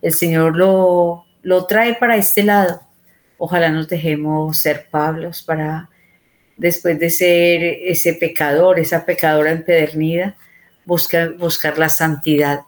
[0.00, 2.91] el Señor lo, lo trae para este lado.
[3.44, 5.90] Ojalá nos dejemos ser Pablos para,
[6.56, 10.36] después de ser ese pecador, esa pecadora empedernida,
[10.84, 11.34] buscar,
[11.76, 12.60] la santidad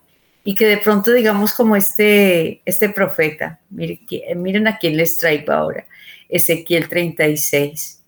[0.42, 5.87] y que de pronto digamos como este, este profeta, miren a quién les traigo ahora,
[6.28, 8.02] Ezequiel 36.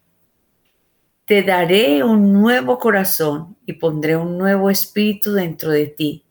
[1.25, 6.25] Te daré un nuevo corazón y pondré un nuevo espíritu dentro de ti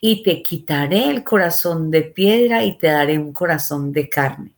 [0.00, 4.57] y te quitaré el corazón de piedra y te daré un corazón de carne.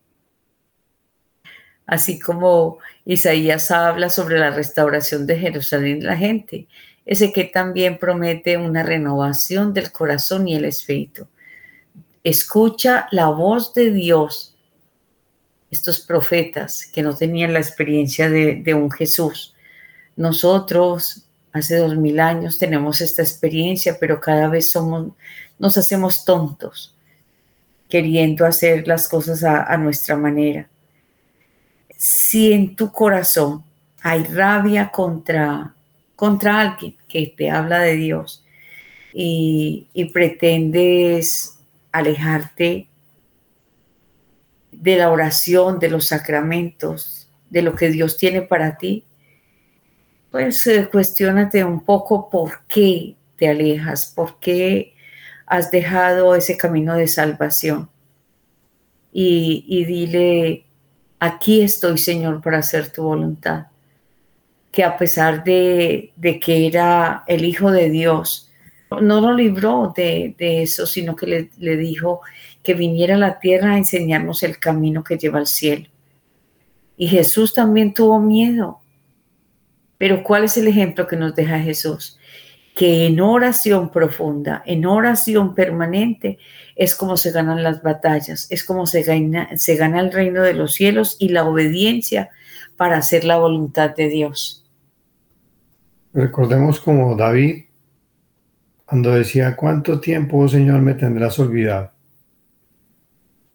[1.90, 6.68] Así como Isaías habla sobre la restauración de Jerusalén la gente,
[7.04, 11.26] ese que también promete una renovación del corazón y el espíritu.
[12.22, 14.54] Escucha la voz de Dios.
[15.68, 19.56] Estos profetas que no tenían la experiencia de, un Jesús.
[20.14, 25.08] Nosotros, hace dos mil años, tenemos esta experiencia, pero cada vez somos,
[25.58, 26.94] nos hacemos tontos,
[27.88, 30.69] queriendo hacer las cosas a, a nuestra manera.
[32.02, 33.62] Si en tu corazón
[34.00, 35.74] hay rabia contra
[36.16, 38.42] contra alguien que te habla de Dios
[39.14, 41.58] y, pretendes
[41.92, 42.88] alejarte
[44.70, 49.04] de la oración, de los sacramentos, de lo que Dios tiene para ti,
[50.30, 54.94] pues eh, cuestionate un poco por qué te alejas, por qué
[55.46, 57.90] has dejado ese camino de salvación.
[59.12, 60.66] Y, y dile,
[61.20, 63.66] aquí estoy Señor para hacer tu voluntad
[64.72, 68.50] que a pesar de, que era el Hijo de Dios,
[69.00, 72.20] no lo libró de, eso, sino que le, le, dijo
[72.62, 75.86] que viniera a la tierra a enseñarnos el camino que lleva al cielo.
[76.96, 78.80] Y Jesús también tuvo miedo.
[79.96, 82.18] Pero ¿cuál es el ejemplo que nos deja Jesús?
[82.74, 86.38] Que en oración profunda, en oración permanente,
[86.76, 89.48] es como se ganan las batallas, es como se gana,
[90.00, 92.30] el reino de los cielos y la obediencia
[92.76, 94.64] para hacer la voluntad de Dios.
[96.14, 97.64] Recordemos como David,
[98.86, 101.90] cuando decía, ¿cuánto tiempo, oh Señor, me tendrás olvidado?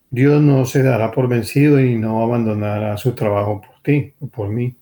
[0.09, 4.47] Dios no se dará por vencido y no abandonará su trabajo por ti o por
[4.49, 4.77] mí.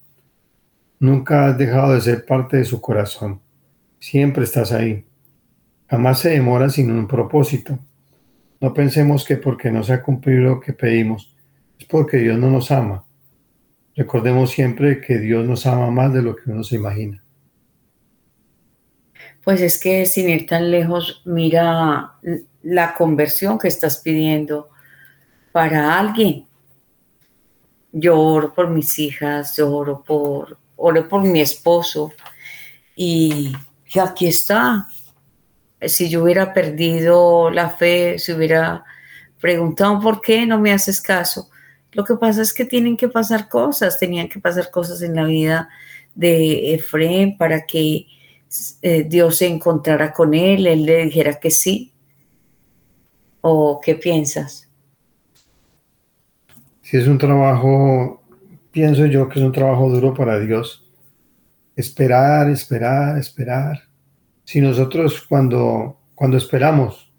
[0.99, 3.41] Nunca has dejado de ser parte de su corazón.
[4.03, 5.05] Siempre estás ahí.
[5.87, 7.79] Jamás se demora sin un propósito.
[8.59, 11.35] No pensemos que porque no se ha cumplido lo que pedimos,
[11.79, 13.05] es porque Dios no nos ama.
[13.95, 17.23] Recordemos siempre que Dios nos ama más de lo que uno se imagina
[19.43, 22.13] pues es que sin ir tan lejos, mira
[22.61, 24.69] la conversión que estás pidiendo
[25.51, 26.47] para alguien.
[27.91, 32.13] Yo oro por mis hijas, yo oro por, oro por mi esposo
[32.95, 33.53] y,
[33.93, 34.87] y aquí está.
[35.81, 38.83] Si yo hubiera perdido la fe, si hubiera
[39.39, 41.49] preguntado por qué no me haces caso,
[41.91, 45.25] lo que pasa es que tienen que pasar cosas, tenían que pasar cosas en la
[45.25, 45.69] vida
[46.15, 48.07] de Efraín para que
[48.81, 51.91] eh, Dios se encontrara con él, él le dijera que sí?
[53.41, 54.69] ¿O qué piensas?
[56.81, 58.23] Si es un trabajo,
[58.71, 60.82] pienso yo que es un trabajo duro para Dios.
[61.75, 63.83] Esperar, esperar, esperar.
[64.43, 67.11] Si nosotros cuando, cuando esperamos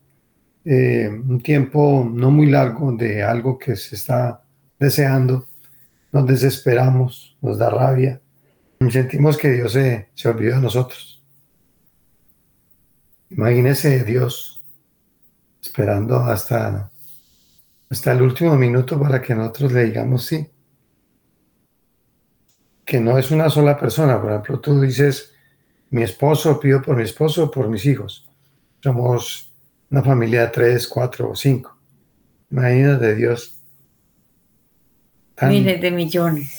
[0.65, 4.43] eh, un tiempo no muy largo de algo que se está
[4.79, 5.49] deseando,
[6.13, 8.21] nos desesperamos, nos da rabia,
[8.91, 11.23] sentimos que Dios se, se olvidó de nosotros.
[13.31, 14.63] Imagínese Dios
[15.61, 16.93] esperando hasta,
[17.91, 20.47] hasta el último minuto para que nosotros le digamos sí.
[22.85, 24.21] Que no es una sola persona.
[24.21, 25.33] Por ejemplo, tú dices,
[25.91, 28.29] mi esposo, pido por mi esposo, por mis hijos.
[28.83, 29.53] Somos
[29.91, 31.77] una familia de tres, cuatro o cinco.
[32.51, 33.59] Imagínate Dios.
[35.43, 36.53] Miles de millones.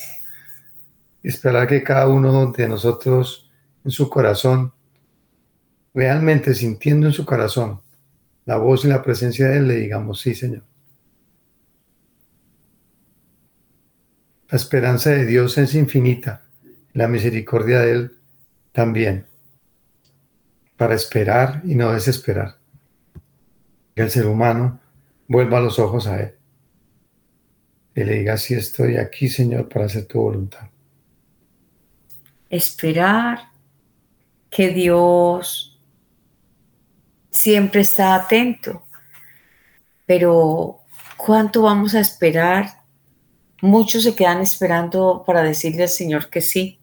[1.22, 3.50] Esperar que cada uno de nosotros
[3.84, 4.72] en su corazón
[5.96, 7.80] realmente sintiendo en su corazón
[8.44, 10.62] la voz y la presencia de Él, le digamos, sí, Señor.
[14.48, 16.44] La esperanza de Dios es infinita,
[16.92, 18.16] la misericordia de Él
[18.72, 19.26] también,
[20.76, 22.56] para esperar y no desesperar.
[23.94, 24.78] Que el ser humano
[25.26, 26.36] vuelva los ojos a Él
[27.96, 30.68] y le diga, sí estoy aquí, Señor, para hacer tu voluntad.
[32.50, 33.48] Esperar
[34.50, 35.80] que Dios
[37.30, 38.84] siempre está atento,
[40.04, 40.80] pero
[41.16, 42.82] ¿cuánto vamos a esperar?
[43.62, 46.78] Muchos se quedan esperando para decirle al Señor que sí.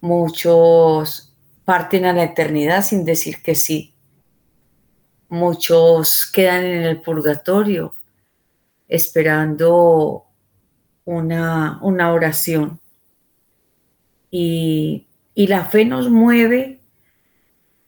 [0.00, 3.94] Muchos parten a la eternidad sin decir que sí.
[5.28, 7.94] Muchos quedan en el purgatorio
[8.86, 10.24] esperando
[11.04, 12.80] una, una oración.
[14.30, 16.80] Y, y la fe nos mueve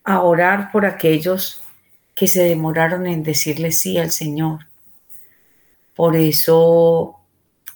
[0.04, 1.62] a orar por aquellos
[2.14, 4.66] que se demoraron en decirle sí al Señor.
[5.94, 7.19] Por eso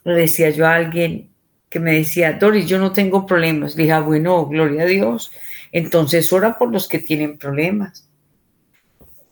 [0.04, 1.30] le decía yo a alguien
[1.68, 3.74] que me decía, Doris, yo no tengo problemas.
[3.74, 5.32] Le dije, ah, bueno, gloria a Dios.
[5.72, 8.08] Entonces ora por los que tienen problemas.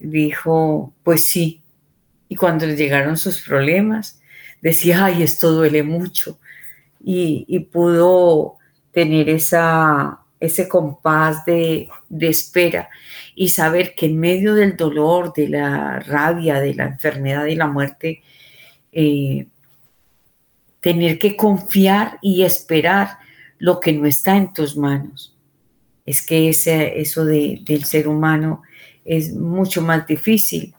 [0.01, 1.63] Dijo, pues sí.
[2.29, 4.21] Y cuando le llegaron sus problemas,
[4.61, 6.41] decía, ay, esto duele mucho.
[7.05, 8.57] Y, pudo
[8.91, 11.89] tener esa, ese compás de,
[12.21, 12.89] espera
[13.37, 17.69] y saber que en medio del dolor, de la rabia, de la enfermedad y la
[17.69, 18.23] muerte,
[18.93, 19.47] eh,
[20.83, 23.17] tener que confiar y esperar
[23.59, 25.35] lo que no está en tus manos.
[26.05, 28.63] Es que ese, eso del ser humano
[29.05, 30.75] es mucho más difícil.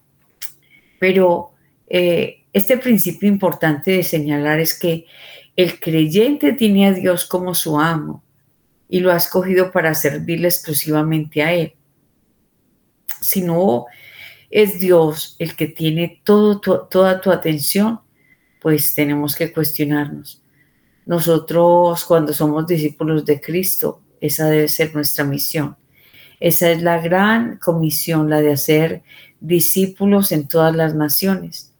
[1.00, 1.54] Pero
[1.88, 5.06] eh, este principio importante de señalar es que
[5.56, 8.24] el creyente tiene a Dios como su amo
[8.90, 11.74] y lo ha escogido para servirle exclusivamente a Él.
[13.22, 13.86] Si no
[14.50, 18.03] es Dios el que tiene todo toda tu atención,
[18.64, 20.42] pues tenemos que cuestionarnos.
[21.06, 25.76] Nosotros cuando somos discípulos de Cristo, esa debe ser nuestra misión.
[26.40, 29.04] Esa es la gran comisión, la de hacer
[29.42, 31.74] discípulos en todas las naciones.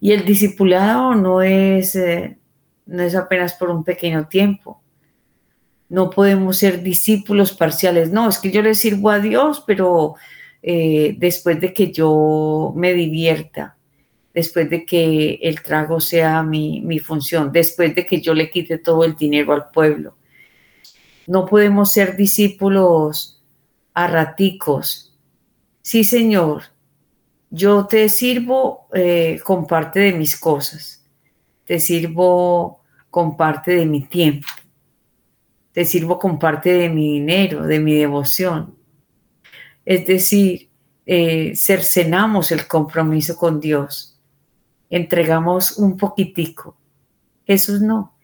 [0.00, 2.38] Y el discipulado no es, eh,
[2.86, 4.82] no es apenas por un pequeño tiempo.
[5.90, 8.10] No podemos ser discípulos parciales.
[8.10, 10.14] No, es que yo le sirvo a Dios, pero
[10.62, 13.77] eh, después de que yo me divierta,
[14.34, 19.04] después de que el trago sea mi, función, después de que yo le quite todo
[19.04, 20.16] el dinero al pueblo.
[21.26, 23.42] No podemos ser discípulos
[23.94, 25.16] a raticos.
[25.82, 26.64] Sí, Señor,
[27.50, 31.04] yo te sirvo eh, con parte de mis cosas,
[31.64, 34.48] te sirvo con parte de mi tiempo,
[35.72, 38.76] te sirvo con parte de mi dinero, de mi devoción.
[39.84, 40.68] Es decir,
[41.06, 44.17] eh, cercenamos el compromiso con Dios
[44.90, 46.76] entregamos un poquitico.
[47.46, 48.14] Jesús no.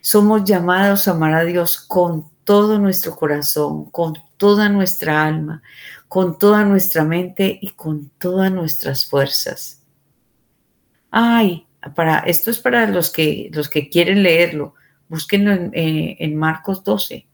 [0.00, 5.62] Somos llamados a amar a Dios con todo nuestro corazón, con toda nuestra alma,
[6.08, 9.82] con toda nuestra mente y con todas nuestras fuerzas.
[11.10, 14.74] Ay, para, esto es para los que, los que quieren leerlo.
[15.08, 17.26] Búsquenlo en, eh, en Marcos 12.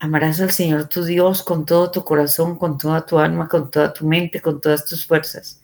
[0.00, 3.92] Amarás al Señor tu Dios con todo tu corazón, con toda tu alma, con toda
[3.92, 5.57] tu mente, con todas tus fuerzas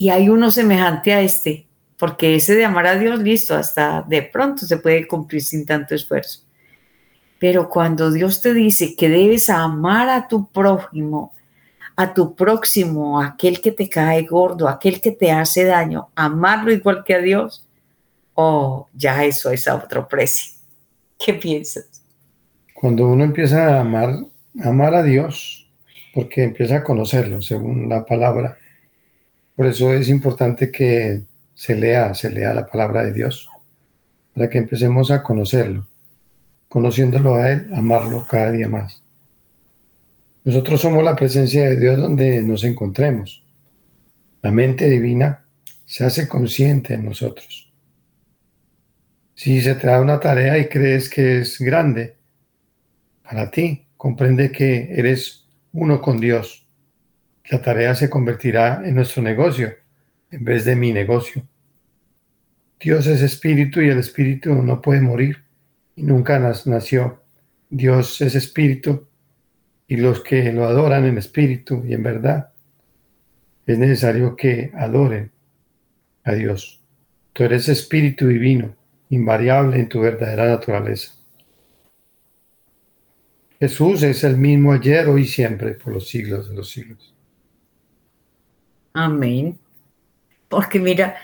[0.00, 1.66] y hay uno semejante a este,
[1.98, 5.94] porque ese de amar a Dios, listo, hasta de pronto se puede cumplir sin tanto
[5.94, 6.40] esfuerzo.
[7.38, 11.34] Pero cuando Dios te dice que debes amar a tu prójimo,
[11.96, 17.04] a tu próximo, aquel que te cae gordo, aquel que te hace daño, amarlo igual
[17.04, 17.68] que a Dios,
[18.32, 20.54] oh, ya eso es a otro precio.
[21.22, 22.02] ¿Qué piensas?
[22.72, 24.14] Cuando uno empieza a amar,
[24.64, 25.68] amar a Dios,
[26.14, 28.56] porque empieza a conocerlo, según la palabra,
[29.60, 31.20] por eso es importante que
[31.52, 33.46] se lea, se lea la palabra de Dios,
[34.32, 35.86] para que empecemos a conocerlo,
[36.66, 39.02] conociéndolo a Él, amarlo cada día más.
[40.44, 43.44] Nosotros somos la presencia de Dios donde nos encontremos.
[44.40, 45.44] La mente divina
[45.84, 47.70] se hace consciente en nosotros.
[49.34, 52.16] Si se te da una tarea y crees que es grande
[53.22, 56.59] para ti, comprende que eres uno con Dios
[57.50, 59.74] la tarea se convertirá en nuestro negocio
[60.30, 61.42] en vez de mi negocio.
[62.78, 65.44] Dios es espíritu y el espíritu no puede morir
[65.96, 67.22] y nunca nació.
[67.68, 69.08] Dios es espíritu
[69.88, 72.52] y los que lo adoran en espíritu y en verdad,
[73.66, 75.32] es necesario que adoren
[76.22, 76.80] a Dios.
[77.32, 78.76] Tú eres espíritu divino,
[79.10, 81.12] invariable en tu verdadera naturaleza.
[83.58, 87.09] Jesús es el mismo ayer, hoy y siempre, por los siglos de los siglos.
[88.92, 89.58] Amén.
[90.48, 91.16] Porque mira,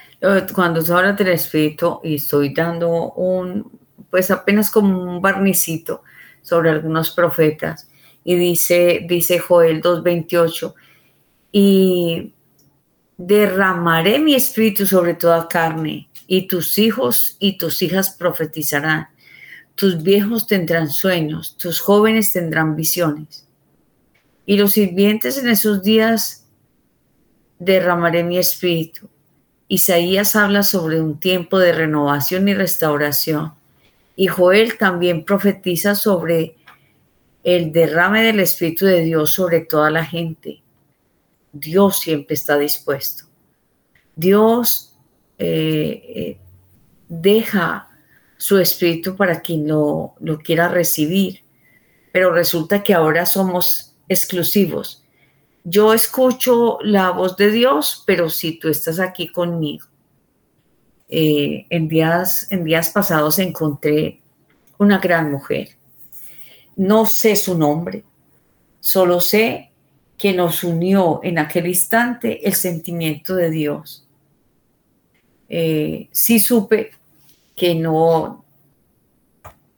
[0.54, 3.70] cuando habla del Espíritu y estoy dando un,
[4.10, 6.02] pues apenas como un barnicito
[6.42, 7.88] sobre algunos profetas,
[8.22, 10.74] y dice, dice Joel 2.28,
[11.52, 12.32] y
[13.16, 19.08] derramaré mi espíritu sobre toda carne, y tus hijos y tus hijas profetizarán,
[19.74, 23.46] tus viejos tendrán sueños, tus jóvenes tendrán visiones.
[24.44, 26.45] Y los sirvientes en esos días
[27.58, 29.08] derramaré mi espíritu.
[29.68, 33.54] Isaías habla sobre un tiempo de renovación y restauración.
[34.14, 36.56] Y Joel también profetiza sobre
[37.42, 40.62] el derrame del Espíritu de Dios sobre toda la gente.
[41.52, 43.24] Dios siempre está dispuesto.
[44.14, 44.94] Dios
[45.38, 46.38] eh, eh,
[47.08, 47.88] deja
[48.36, 51.42] su Espíritu para quien lo, lo quiera recibir,
[52.12, 55.05] pero resulta que ahora somos exclusivos.
[55.68, 59.86] Yo escucho la voz de Dios, pero si tú estás aquí conmigo.
[61.08, 64.20] Eh, en, días, en días pasados encontré
[64.78, 65.76] una gran mujer
[66.76, 68.04] no sé su nombre,
[68.80, 69.72] solo sé
[70.16, 74.06] que nos unió en aquel instante el sentimiento de Dios.
[75.48, 76.92] Eh, sí supe
[77.54, 78.44] que no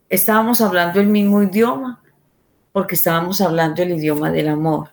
[0.08, 2.02] estábamos hablando el mismo idioma,
[2.72, 4.90] porque estábamos hablando el idioma del amor,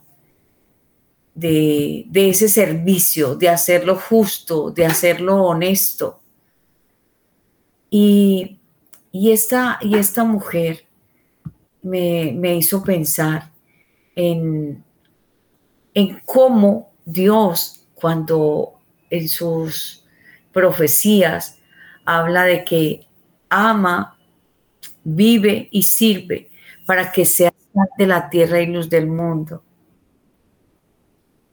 [1.36, 6.22] de, ese servicio, de hacerlo justo, de hacerlo honesto.
[7.90, 8.60] Y,
[9.12, 10.86] y, esta, y esta mujer
[11.82, 13.52] me, hizo pensar
[14.16, 14.84] en,
[15.94, 18.80] en cómo Dios, cuando
[19.10, 20.04] en sus
[20.52, 21.60] profecías
[22.06, 23.08] habla de que
[23.50, 24.18] ama,
[25.04, 26.50] vive y sirve
[26.86, 27.54] para que sea
[27.98, 29.64] de la tierra y luz del mundo.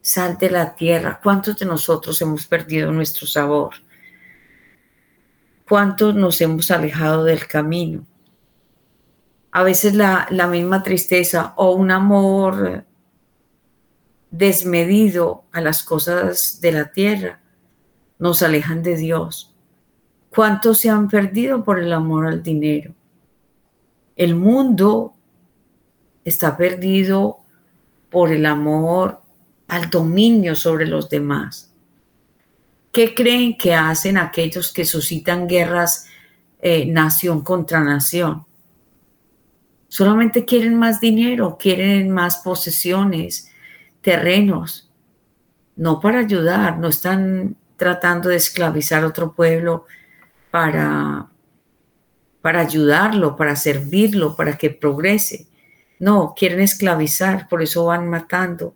[0.02, 1.18] Sal de la tierra.
[1.22, 3.76] ¿Cuántos de nosotros hemos perdido nuestro sabor?
[5.66, 8.04] ¿Cuántos nos hemos alejado del camino?
[9.52, 12.86] a veces la, misma tristeza o un amor
[14.30, 17.40] desmedido a las cosas de la tierra
[18.18, 19.54] nos alejan de Dios.
[20.30, 22.94] ¿Cuántos se han perdido por el amor al dinero?
[24.16, 25.12] El mundo
[26.24, 27.40] está perdido
[28.08, 29.20] por el amor
[29.72, 31.72] al dominio sobre los demás.
[32.92, 36.08] ¿Qué creen que hacen aquellos que suscitan guerras
[36.60, 38.44] eh, nación contra nación?
[39.88, 43.50] Solamente quieren más dinero, quieren más posesiones,
[44.02, 44.90] terrenos,
[45.76, 49.86] no para ayudar, no están tratando de esclavizar a otro pueblo
[50.50, 51.30] para,
[52.42, 55.46] para ayudarlo, para servirlo, para que progrese.
[55.98, 58.74] No, quieren esclavizar, por eso van matando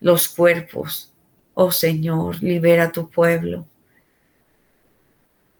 [0.00, 1.12] los cuerpos.
[1.54, 3.66] Oh Señor, libera a tu pueblo.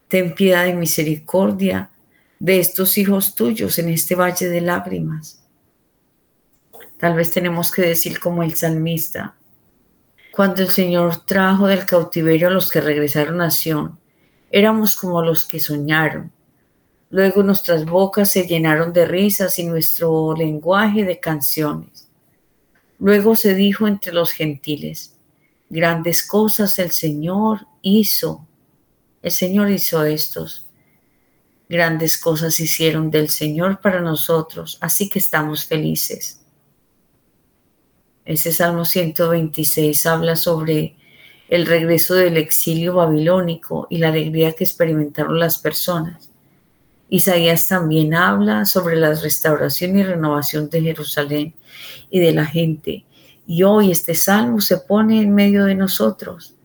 [0.09, 1.91] Ten piedad y misericordia
[2.39, 5.43] de estos hijos tuyos en este valle de lágrimas.
[6.99, 9.35] Tal vez tenemos que decir como el salmista,
[10.33, 13.99] cuando el Señor trajo del cautiverio a los que regresaron a Sión,
[14.51, 16.31] éramos como los que soñaron.
[17.09, 22.06] Luego nuestras bocas se llenaron de risas y nuestro lenguaje de canciones.
[22.99, 25.17] Luego se dijo entre los gentiles,
[25.69, 28.47] grandes cosas el Señor hizo.
[29.23, 30.67] El Señor hizo estos
[31.69, 36.41] Grandes cosas hicieron del Señor para nosotros, así que estamos felices.
[38.25, 40.97] Ese Salmo 126 habla sobre
[41.49, 46.31] el regreso del exilio babilónico y la alegría que experimentaron las personas.
[47.09, 51.55] Isaías también habla sobre la restauración y renovación de Jerusalén
[52.11, 53.05] y de la gente.
[53.47, 56.57] Y hoy este salmo se pone en medio de nosotros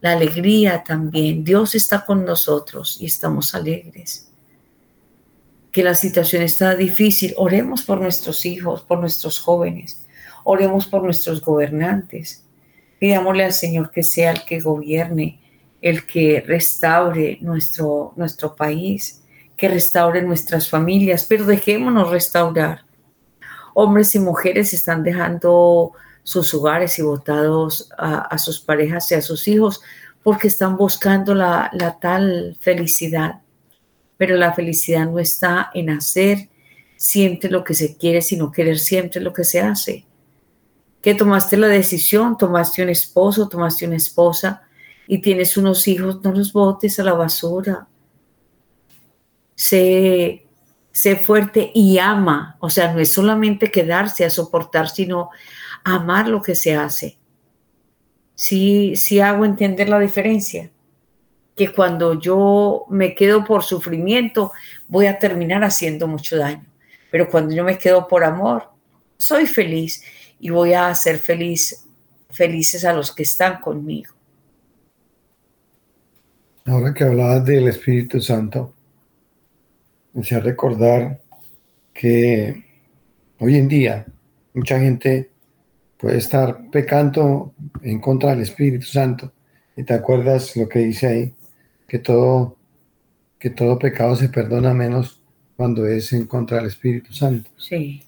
[0.00, 1.44] la alegría también.
[1.44, 4.30] Dios está con nosotros y estamos alegres.
[5.72, 10.06] Que la situación está difícil, oremos por nuestros hijos, por nuestros jóvenes,
[10.44, 12.44] oremos por nuestros gobernantes.
[12.98, 15.40] Pidámosle al Señor que sea el que gobierne,
[15.80, 19.22] el que restaure nuestro, nuestro país,
[19.56, 22.84] que restaure nuestras familias, pero dejémonos restaurar.
[23.74, 29.48] Hombres y mujeres están dejando sus hogares y votados a, sus parejas y a sus
[29.48, 29.80] hijos
[30.22, 31.70] porque están buscando la,
[32.00, 33.40] tal felicidad.
[34.16, 36.48] Pero la felicidad no está en hacer
[36.96, 40.04] siempre lo que se quiere, sino querer siempre lo que se hace.
[41.00, 44.67] Que tomaste la decisión, tomaste un esposo, tomaste una esposa
[45.10, 47.88] y tienes unos hijos, no los botes a la basura.
[49.54, 50.46] Sé,
[50.92, 52.58] sé fuerte y ama.
[52.60, 55.30] O sea, no es solamente quedarse a soportar, sino
[55.82, 57.18] amar lo que se hace.
[58.34, 60.70] sí, sí hago entender la diferencia.
[61.56, 64.52] Que cuando yo me quedo por sufrimiento,
[64.88, 66.66] voy a terminar haciendo mucho daño.
[67.10, 68.70] Pero cuando yo me quedo por amor,
[69.16, 70.02] soy feliz
[70.38, 71.86] y voy a hacer feliz,
[72.30, 74.17] felices a los que están conmigo.
[76.68, 78.74] Ahora que hablabas del Espíritu Santo,
[80.12, 81.18] me hacía recordar
[81.94, 82.62] que
[83.38, 84.04] hoy en día
[84.52, 85.30] mucha gente
[85.96, 89.32] puede estar pecando en contra del Espíritu Santo.
[89.78, 91.34] Y te acuerdas lo que dice ahí,
[91.86, 92.58] que todo,
[93.38, 95.22] que todo pecado se perdona menos
[95.56, 97.50] cuando es en contra del Espíritu Santo.
[97.56, 98.02] Sí.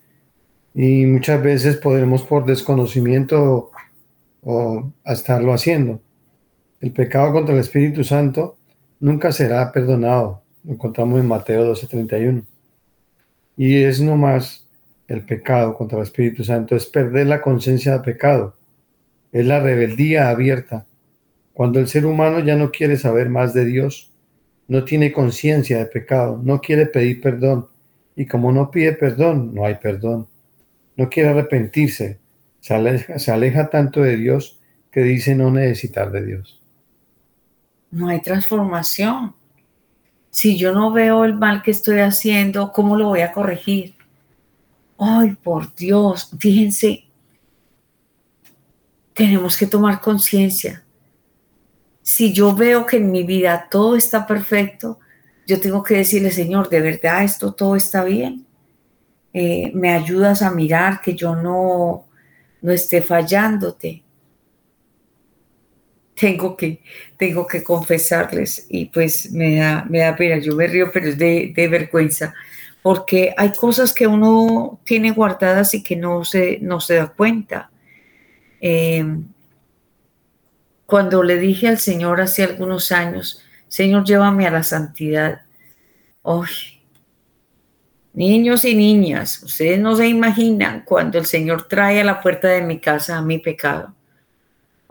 [0.75, 3.71] Y muchas veces podremos por desconocimiento
[4.43, 6.03] o, estarlo haciendo.
[6.81, 8.57] El pecado contra el Espíritu Santo
[9.01, 10.43] nunca será perdonado.
[10.65, 12.47] Lo encontramos en Mateo 12:31.
[13.55, 14.67] Y es nomás
[15.07, 18.57] el pecado contra el Espíritu Santo, es perder la conciencia de pecado.
[19.31, 20.87] Es la rebeldía abierta.
[21.53, 24.11] Cuando el ser humano ya no quiere saber más de Dios,
[24.67, 27.67] no tiene conciencia de pecado, no quiere pedir perdón.
[28.17, 30.29] Y como no pide perdón, no hay perdón.
[30.97, 32.21] No quiere arrepentirse,
[32.61, 34.59] se aleja, se aleja tanto de Dios
[34.91, 36.60] que dice no necesitar de Dios.
[37.91, 39.35] No hay transformación.
[40.31, 43.97] Si yo no veo el mal que estoy haciendo, ¿cómo lo voy a corregir?
[44.99, 47.05] Ay, por Dios, fíjense,
[49.15, 50.85] tenemos que tomar conciencia
[52.03, 54.99] si yo veo que en mi vida todo está perfecto,
[55.47, 58.47] yo tengo que decirle, Señor, de verdad esto todo está bien.
[59.33, 62.07] Eh, me ayudas a mirar que yo no,
[62.63, 64.03] no esté fallándote.
[66.21, 66.83] Tengo que,
[67.17, 71.17] tengo que confesarles y pues me da, me da pena, yo me río, pero es
[71.17, 72.35] de, vergüenza,
[72.83, 77.71] porque hay cosas que uno tiene guardadas y que no se, no se da cuenta.
[78.61, 79.05] Eh,
[80.85, 85.43] cuando le dije al Señor hace algunos años, Señor, llévame a la santidad.
[86.25, 86.83] ¡Ay!
[88.13, 92.63] Niños y niñas, ustedes no se imaginan cuando el Señor trae a la puerta de
[92.63, 93.95] mi casa a mi pecado.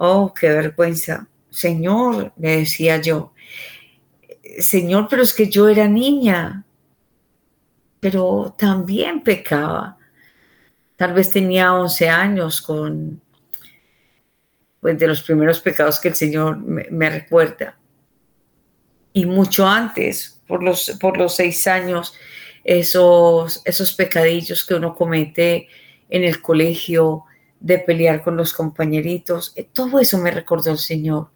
[0.02, 1.28] Oh, qué vergüenza.
[1.50, 3.34] Señor, le decía yo,
[4.60, 6.64] Señor, pero es que yo era niña,
[8.00, 9.98] pero también pecaba.
[10.96, 13.22] Tal vez tenía 11 años con
[14.80, 17.78] pues, de los primeros pecados que el Señor me, recuerda.
[19.12, 22.14] Y mucho antes, por los, por los seis años,
[22.64, 25.68] esos, esos pecadillos que uno comete
[26.10, 27.26] en el colegio,
[27.60, 31.30] de pelear con los compañeritos, eh, todo eso me recordó el Señor.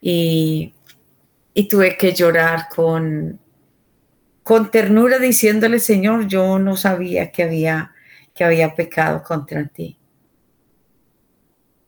[0.00, 0.74] Y,
[1.54, 3.40] y tuve que llorar con,
[4.42, 7.92] con ternura diciéndole, Señor, yo no sabía que había,
[8.34, 9.98] que había pecado contra ti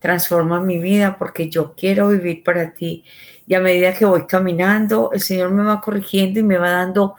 [0.07, 3.05] transforma mi vida porque yo quiero vivir para ti.
[3.47, 7.17] Y a medida que voy caminando, el Señor me va corrigiendo y me va dando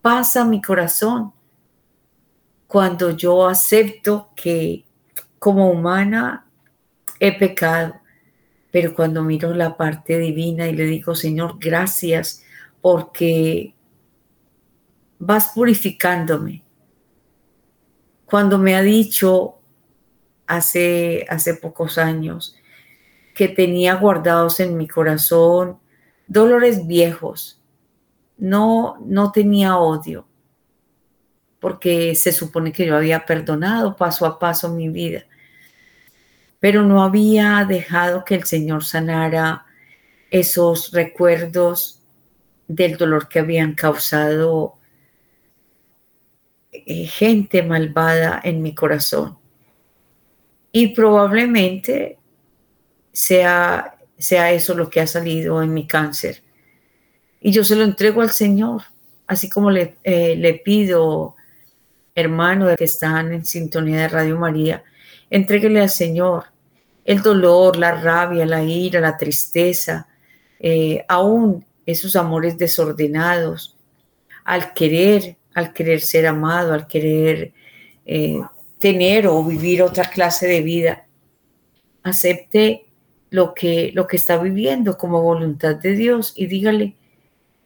[0.00, 1.32] paz a mi corazón.
[2.66, 4.84] Cuando yo acepto que
[5.42, 6.46] como humana
[7.18, 7.96] he pecado,
[8.70, 12.44] pero cuando miro la parte divina y le digo, Señor, gracias
[12.80, 13.74] porque
[15.18, 16.62] vas purificándome.
[18.24, 19.58] Cuando me ha dicho,
[20.46, 22.54] hace, hace pocos años,
[23.34, 25.80] que tenía guardados en mi corazón
[26.28, 27.60] dolores viejos.
[28.38, 30.24] No, no tenía odio,
[31.58, 35.24] porque se supone que yo había perdonado paso a paso mi vida,
[36.62, 39.66] pero no había dejado que el Señor sanara
[40.30, 42.00] esos recuerdos
[42.68, 44.74] del dolor que habían causado
[46.70, 49.36] eh, gente malvada en mi corazón
[50.70, 52.18] y probablemente
[53.12, 56.44] sea, sea eso lo que ha salido en mi cáncer.
[57.40, 58.82] Y yo se lo entrego al Señor,
[59.26, 61.34] así como le, eh, le pido,
[62.14, 64.84] hermano, que están en sintonía de Radio María,
[65.28, 66.51] entréguele al Señor
[67.04, 70.08] el dolor, la rabia, la ira, la tristeza,
[70.58, 73.76] eh, aún esos amores desordenados,
[74.44, 77.52] al querer, al querer ser amado, al querer
[78.06, 78.40] eh,
[78.78, 81.06] tener o vivir otra clase de vida.
[82.02, 82.86] Acepte
[83.30, 86.96] lo que, lo que está viviendo como voluntad de Dios y dígale,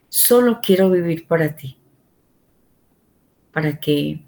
[0.09, 1.78] solo quiero vivir para ti.
[3.53, 4.20] Para que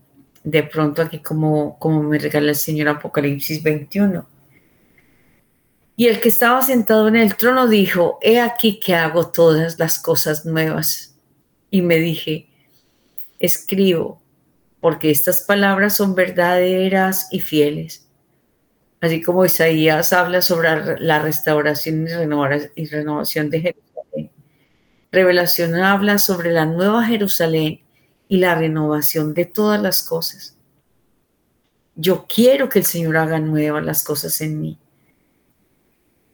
[0.44, 4.26] de pronto aquí como, como me regala el Señor Apocalipsis 21.
[5.98, 9.98] Y el que estaba sentado en el trono dijo, he aquí que hago todas las
[9.98, 11.16] cosas nuevas.
[11.72, 12.48] Y me dije,
[13.40, 14.22] escribo
[14.78, 18.06] porque estas palabras son verdaderas y fieles.
[19.00, 22.06] Así como Isaías habla sobre la restauración
[22.76, 24.30] y renovación de Jerusalén.
[25.10, 27.80] Revelación habla sobre la nueva Jerusalén
[28.28, 30.56] y la renovación de todas las cosas.
[31.96, 34.78] Yo quiero que el Señor haga nuevas las cosas en mí.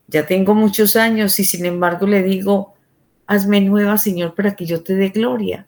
[0.07, 2.75] Ya tengo muchos años y sin embargo le digo,
[3.27, 5.67] hazme nueva, Señor, para que yo te dé gloria.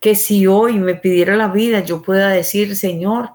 [0.00, 3.30] Que si hoy me pidiera la vida, yo pueda decir, Señor,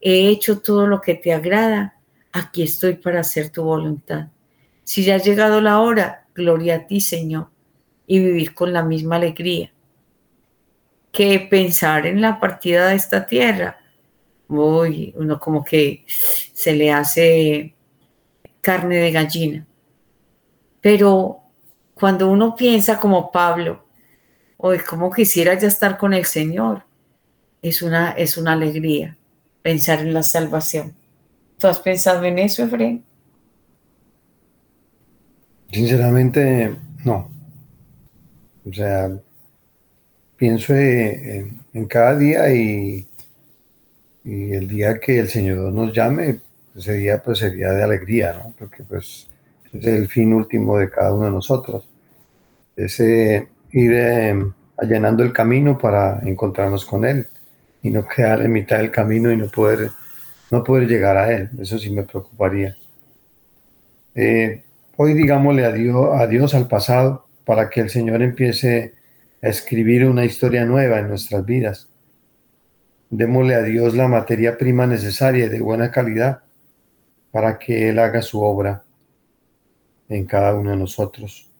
[0.00, 1.96] he hecho todo lo que te agrada,
[2.32, 4.28] aquí estoy para hacer tu voluntad.
[4.82, 7.48] Si ya ha llegado la hora, gloria a ti, Señor,
[8.06, 9.72] y vivir con la misma alegría.
[11.12, 13.78] Que pensar en la partida de esta tierra,
[14.48, 17.75] uy, uno como que se le hace
[18.66, 19.64] carne de gallina.
[20.80, 21.38] Pero
[21.94, 23.84] cuando uno piensa como Pablo,
[24.56, 26.82] hoy como quisiera ya estar con el Señor,
[27.62, 29.16] es una, es una alegría
[29.62, 30.94] pensar en la salvación.
[31.58, 33.04] ¿Tú has pensado en eso, Efraín?
[35.70, 37.30] Sinceramente, no.
[38.68, 39.16] O sea,
[40.36, 43.06] pienso en, cada día y,
[44.24, 46.40] el día que el Señor nos llame,
[46.76, 48.54] ese día pues sería de alegría, ¿no?
[48.58, 49.28] Porque pues
[49.72, 51.88] es el fin último de cada uno de nosotros.
[52.76, 54.44] Ese ir eh,
[54.76, 57.26] allanando el camino para encontrarnos con Él
[57.82, 59.90] y no quedar en mitad del camino y no poder,
[60.50, 61.50] no poder llegar a Él.
[61.58, 62.76] Eso sí me preocuparía.
[64.14, 64.62] Eh,
[64.96, 68.94] hoy digámosle adiós, adiós al pasado para que el Señor empiece
[69.42, 71.88] a escribir una historia nueva en nuestras vidas.
[73.08, 76.40] Démosle a Dios la materia prima necesaria y de buena calidad
[77.36, 78.82] para que Él haga su obra
[80.08, 81.50] en cada uno de nosotros.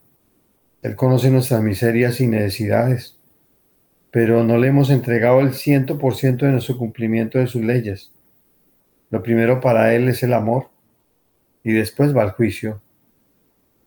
[0.80, 3.16] Él conoce nuestras miserias y necesidades
[4.16, 8.14] pero no le hemos entregado el ciento por ciento de nuestro cumplimiento de sus leyes.
[9.10, 10.70] Lo primero para Él es el amor
[11.62, 12.80] y después va el juicio.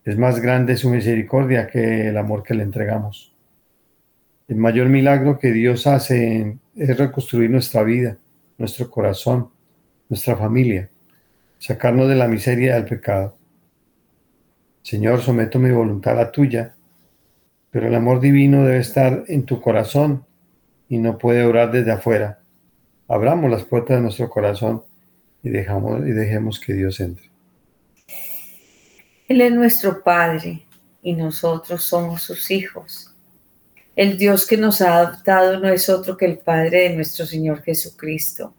[0.04, 3.34] Es más grande su misericordia que el amor que le entregamos.
[4.46, 8.16] El mayor milagro que Dios hace es reconstruir nuestra vida,
[8.56, 9.50] nuestro corazón,
[10.08, 10.89] nuestra familia,
[11.60, 13.36] sacarnos de la miseria del pecado.
[14.82, 16.74] Señor, someto mi voluntad a tuya
[17.70, 20.26] pero el amor divino debe estar en tu corazón
[20.88, 22.40] y no puede orar desde afuera.
[23.06, 24.82] Abramos las puertas de nuestro corazón
[25.42, 27.30] y, dejamos, y dejemos que Dios entre.
[29.28, 30.66] Él es nuestro Padre
[31.02, 33.14] y nosotros somos sus hijos.
[33.94, 37.62] El Dios que nos ha adoptado no es otro que el Padre de nuestro Señor
[37.62, 38.52] Jesucristo.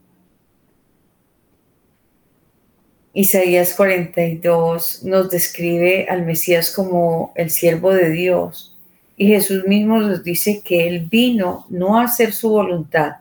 [3.14, 8.72] Isaías 42 nos describe al Mesías como el siervo de Dios
[9.18, 13.18] y Jesús mismo nos dice que Él vino no a hacer su voluntad,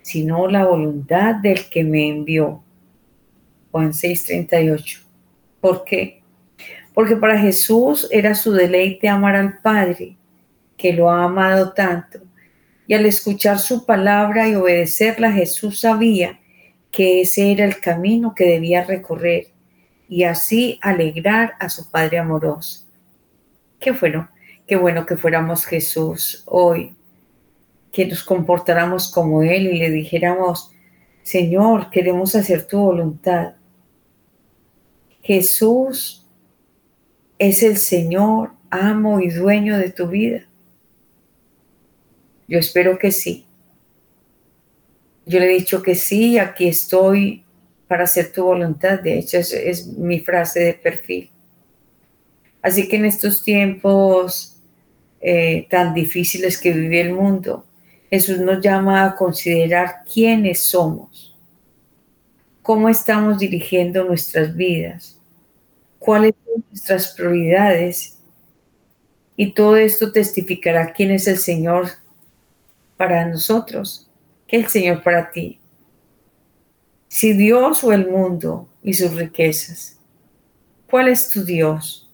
[0.00, 2.62] sino la voluntad del que me envió.
[3.70, 5.00] Juan 6:38.
[5.60, 6.22] ¿Por qué?
[6.94, 10.16] Porque para Jesús era su deleite amar al Padre,
[10.76, 12.20] que lo ha amado tanto.
[12.86, 16.40] Y al escuchar su palabra y obedecerla, Jesús sabía
[16.98, 19.52] que ese era el camino que debía recorrer
[20.08, 22.88] y así alegrar a su Padre amoroso.
[23.78, 24.28] ¿Qué fueron?
[24.66, 26.96] Qué bueno que fuéramos Jesús hoy,
[27.92, 30.72] que nos comportáramos como Él y le dijéramos,
[31.22, 33.54] Señor, queremos hacer tu voluntad.
[35.22, 36.26] Jesús
[37.38, 40.48] es el Señor, amo y dueño de tu vida.
[42.48, 43.47] Yo espero que sí.
[45.28, 47.44] Yo le he dicho que sí, aquí estoy
[47.86, 49.00] para hacer tu voluntad.
[49.00, 51.30] De hecho, es, es mi frase de perfil.
[52.62, 54.58] Así que en estos tiempos
[55.20, 57.66] eh, tan difíciles que vive el mundo,
[58.10, 61.36] Jesús nos llama a considerar quiénes somos,
[62.62, 65.20] cómo estamos dirigiendo nuestras vidas,
[65.98, 68.18] cuáles son nuestras prioridades.
[69.36, 71.88] Y todo esto testificará quién es el Señor
[72.96, 74.07] para nosotros,
[74.48, 75.60] que el Señor para ti.
[77.06, 79.98] Si Dios o el mundo y sus riquezas,
[80.90, 82.10] ¿cuál es tu Dios?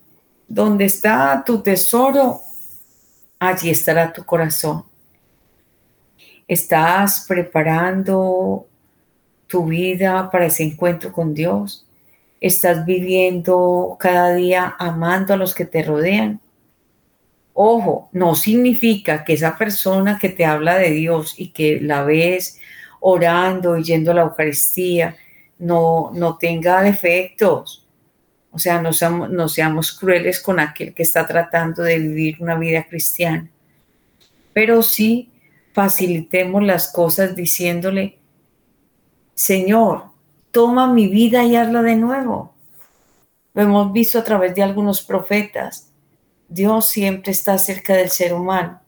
[0.47, 2.43] ¿Dónde está tu tesoro?
[3.49, 4.85] allí estará tu corazón.
[6.47, 8.67] ¿Estás preparando
[9.47, 11.87] tu vida para ese encuentro con Dios?
[12.41, 16.41] ¿Estás viviendo cada día amando a los que te rodean?
[17.55, 22.59] Ojo, no significa que esa persona que te habla de Dios y que la ves
[23.01, 25.17] orando y yendo a la Eucaristía
[25.59, 27.85] no, no tenga defectos
[28.55, 32.57] o sea, no seamos, no seamos crueles con aquel que está tratando de vivir una
[32.57, 33.51] vida cristiana.
[34.53, 35.33] Pero sí
[35.73, 38.17] facilitemos las cosas diciéndole,
[39.35, 40.05] Señor,
[40.53, 42.55] toma mi vida y hazla de nuevo.
[43.55, 45.91] Lo hemos visto a través de algunos profetas.
[46.49, 48.81] Dios siempre está cerca del ser humano.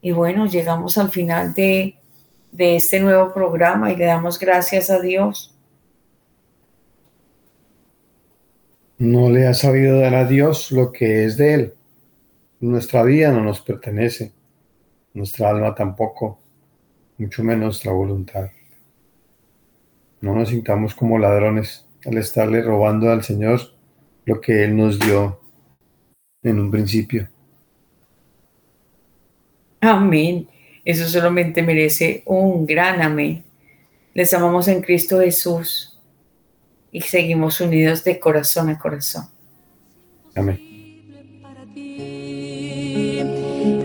[0.00, 1.96] Y bueno, llegamos al final de,
[2.50, 5.56] de este nuevo programa y le damos gracias a Dios.
[8.98, 11.74] No le ha sabido dar a Dios lo que es de Él.
[12.60, 14.32] Nuestra vida no nos pertenece,
[15.14, 16.38] nuestra alma tampoco,
[17.18, 18.50] mucho menos nuestra voluntad.
[20.20, 23.60] No nos sintamos como ladrones al estarle robando al Señor
[24.24, 25.41] lo que Él nos dio
[26.42, 27.28] en un principio.
[29.80, 30.48] Amén.
[30.84, 33.44] Eso solamente merece un gran amén.
[34.14, 35.98] Les amamos en Cristo Jesús
[36.90, 39.26] y seguimos unidos de corazón a corazón.
[40.34, 40.60] Amén.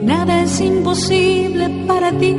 [0.04, 2.36] Nada es imposible para ti.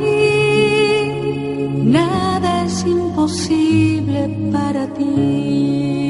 [1.83, 6.08] Nada es imposible para ti.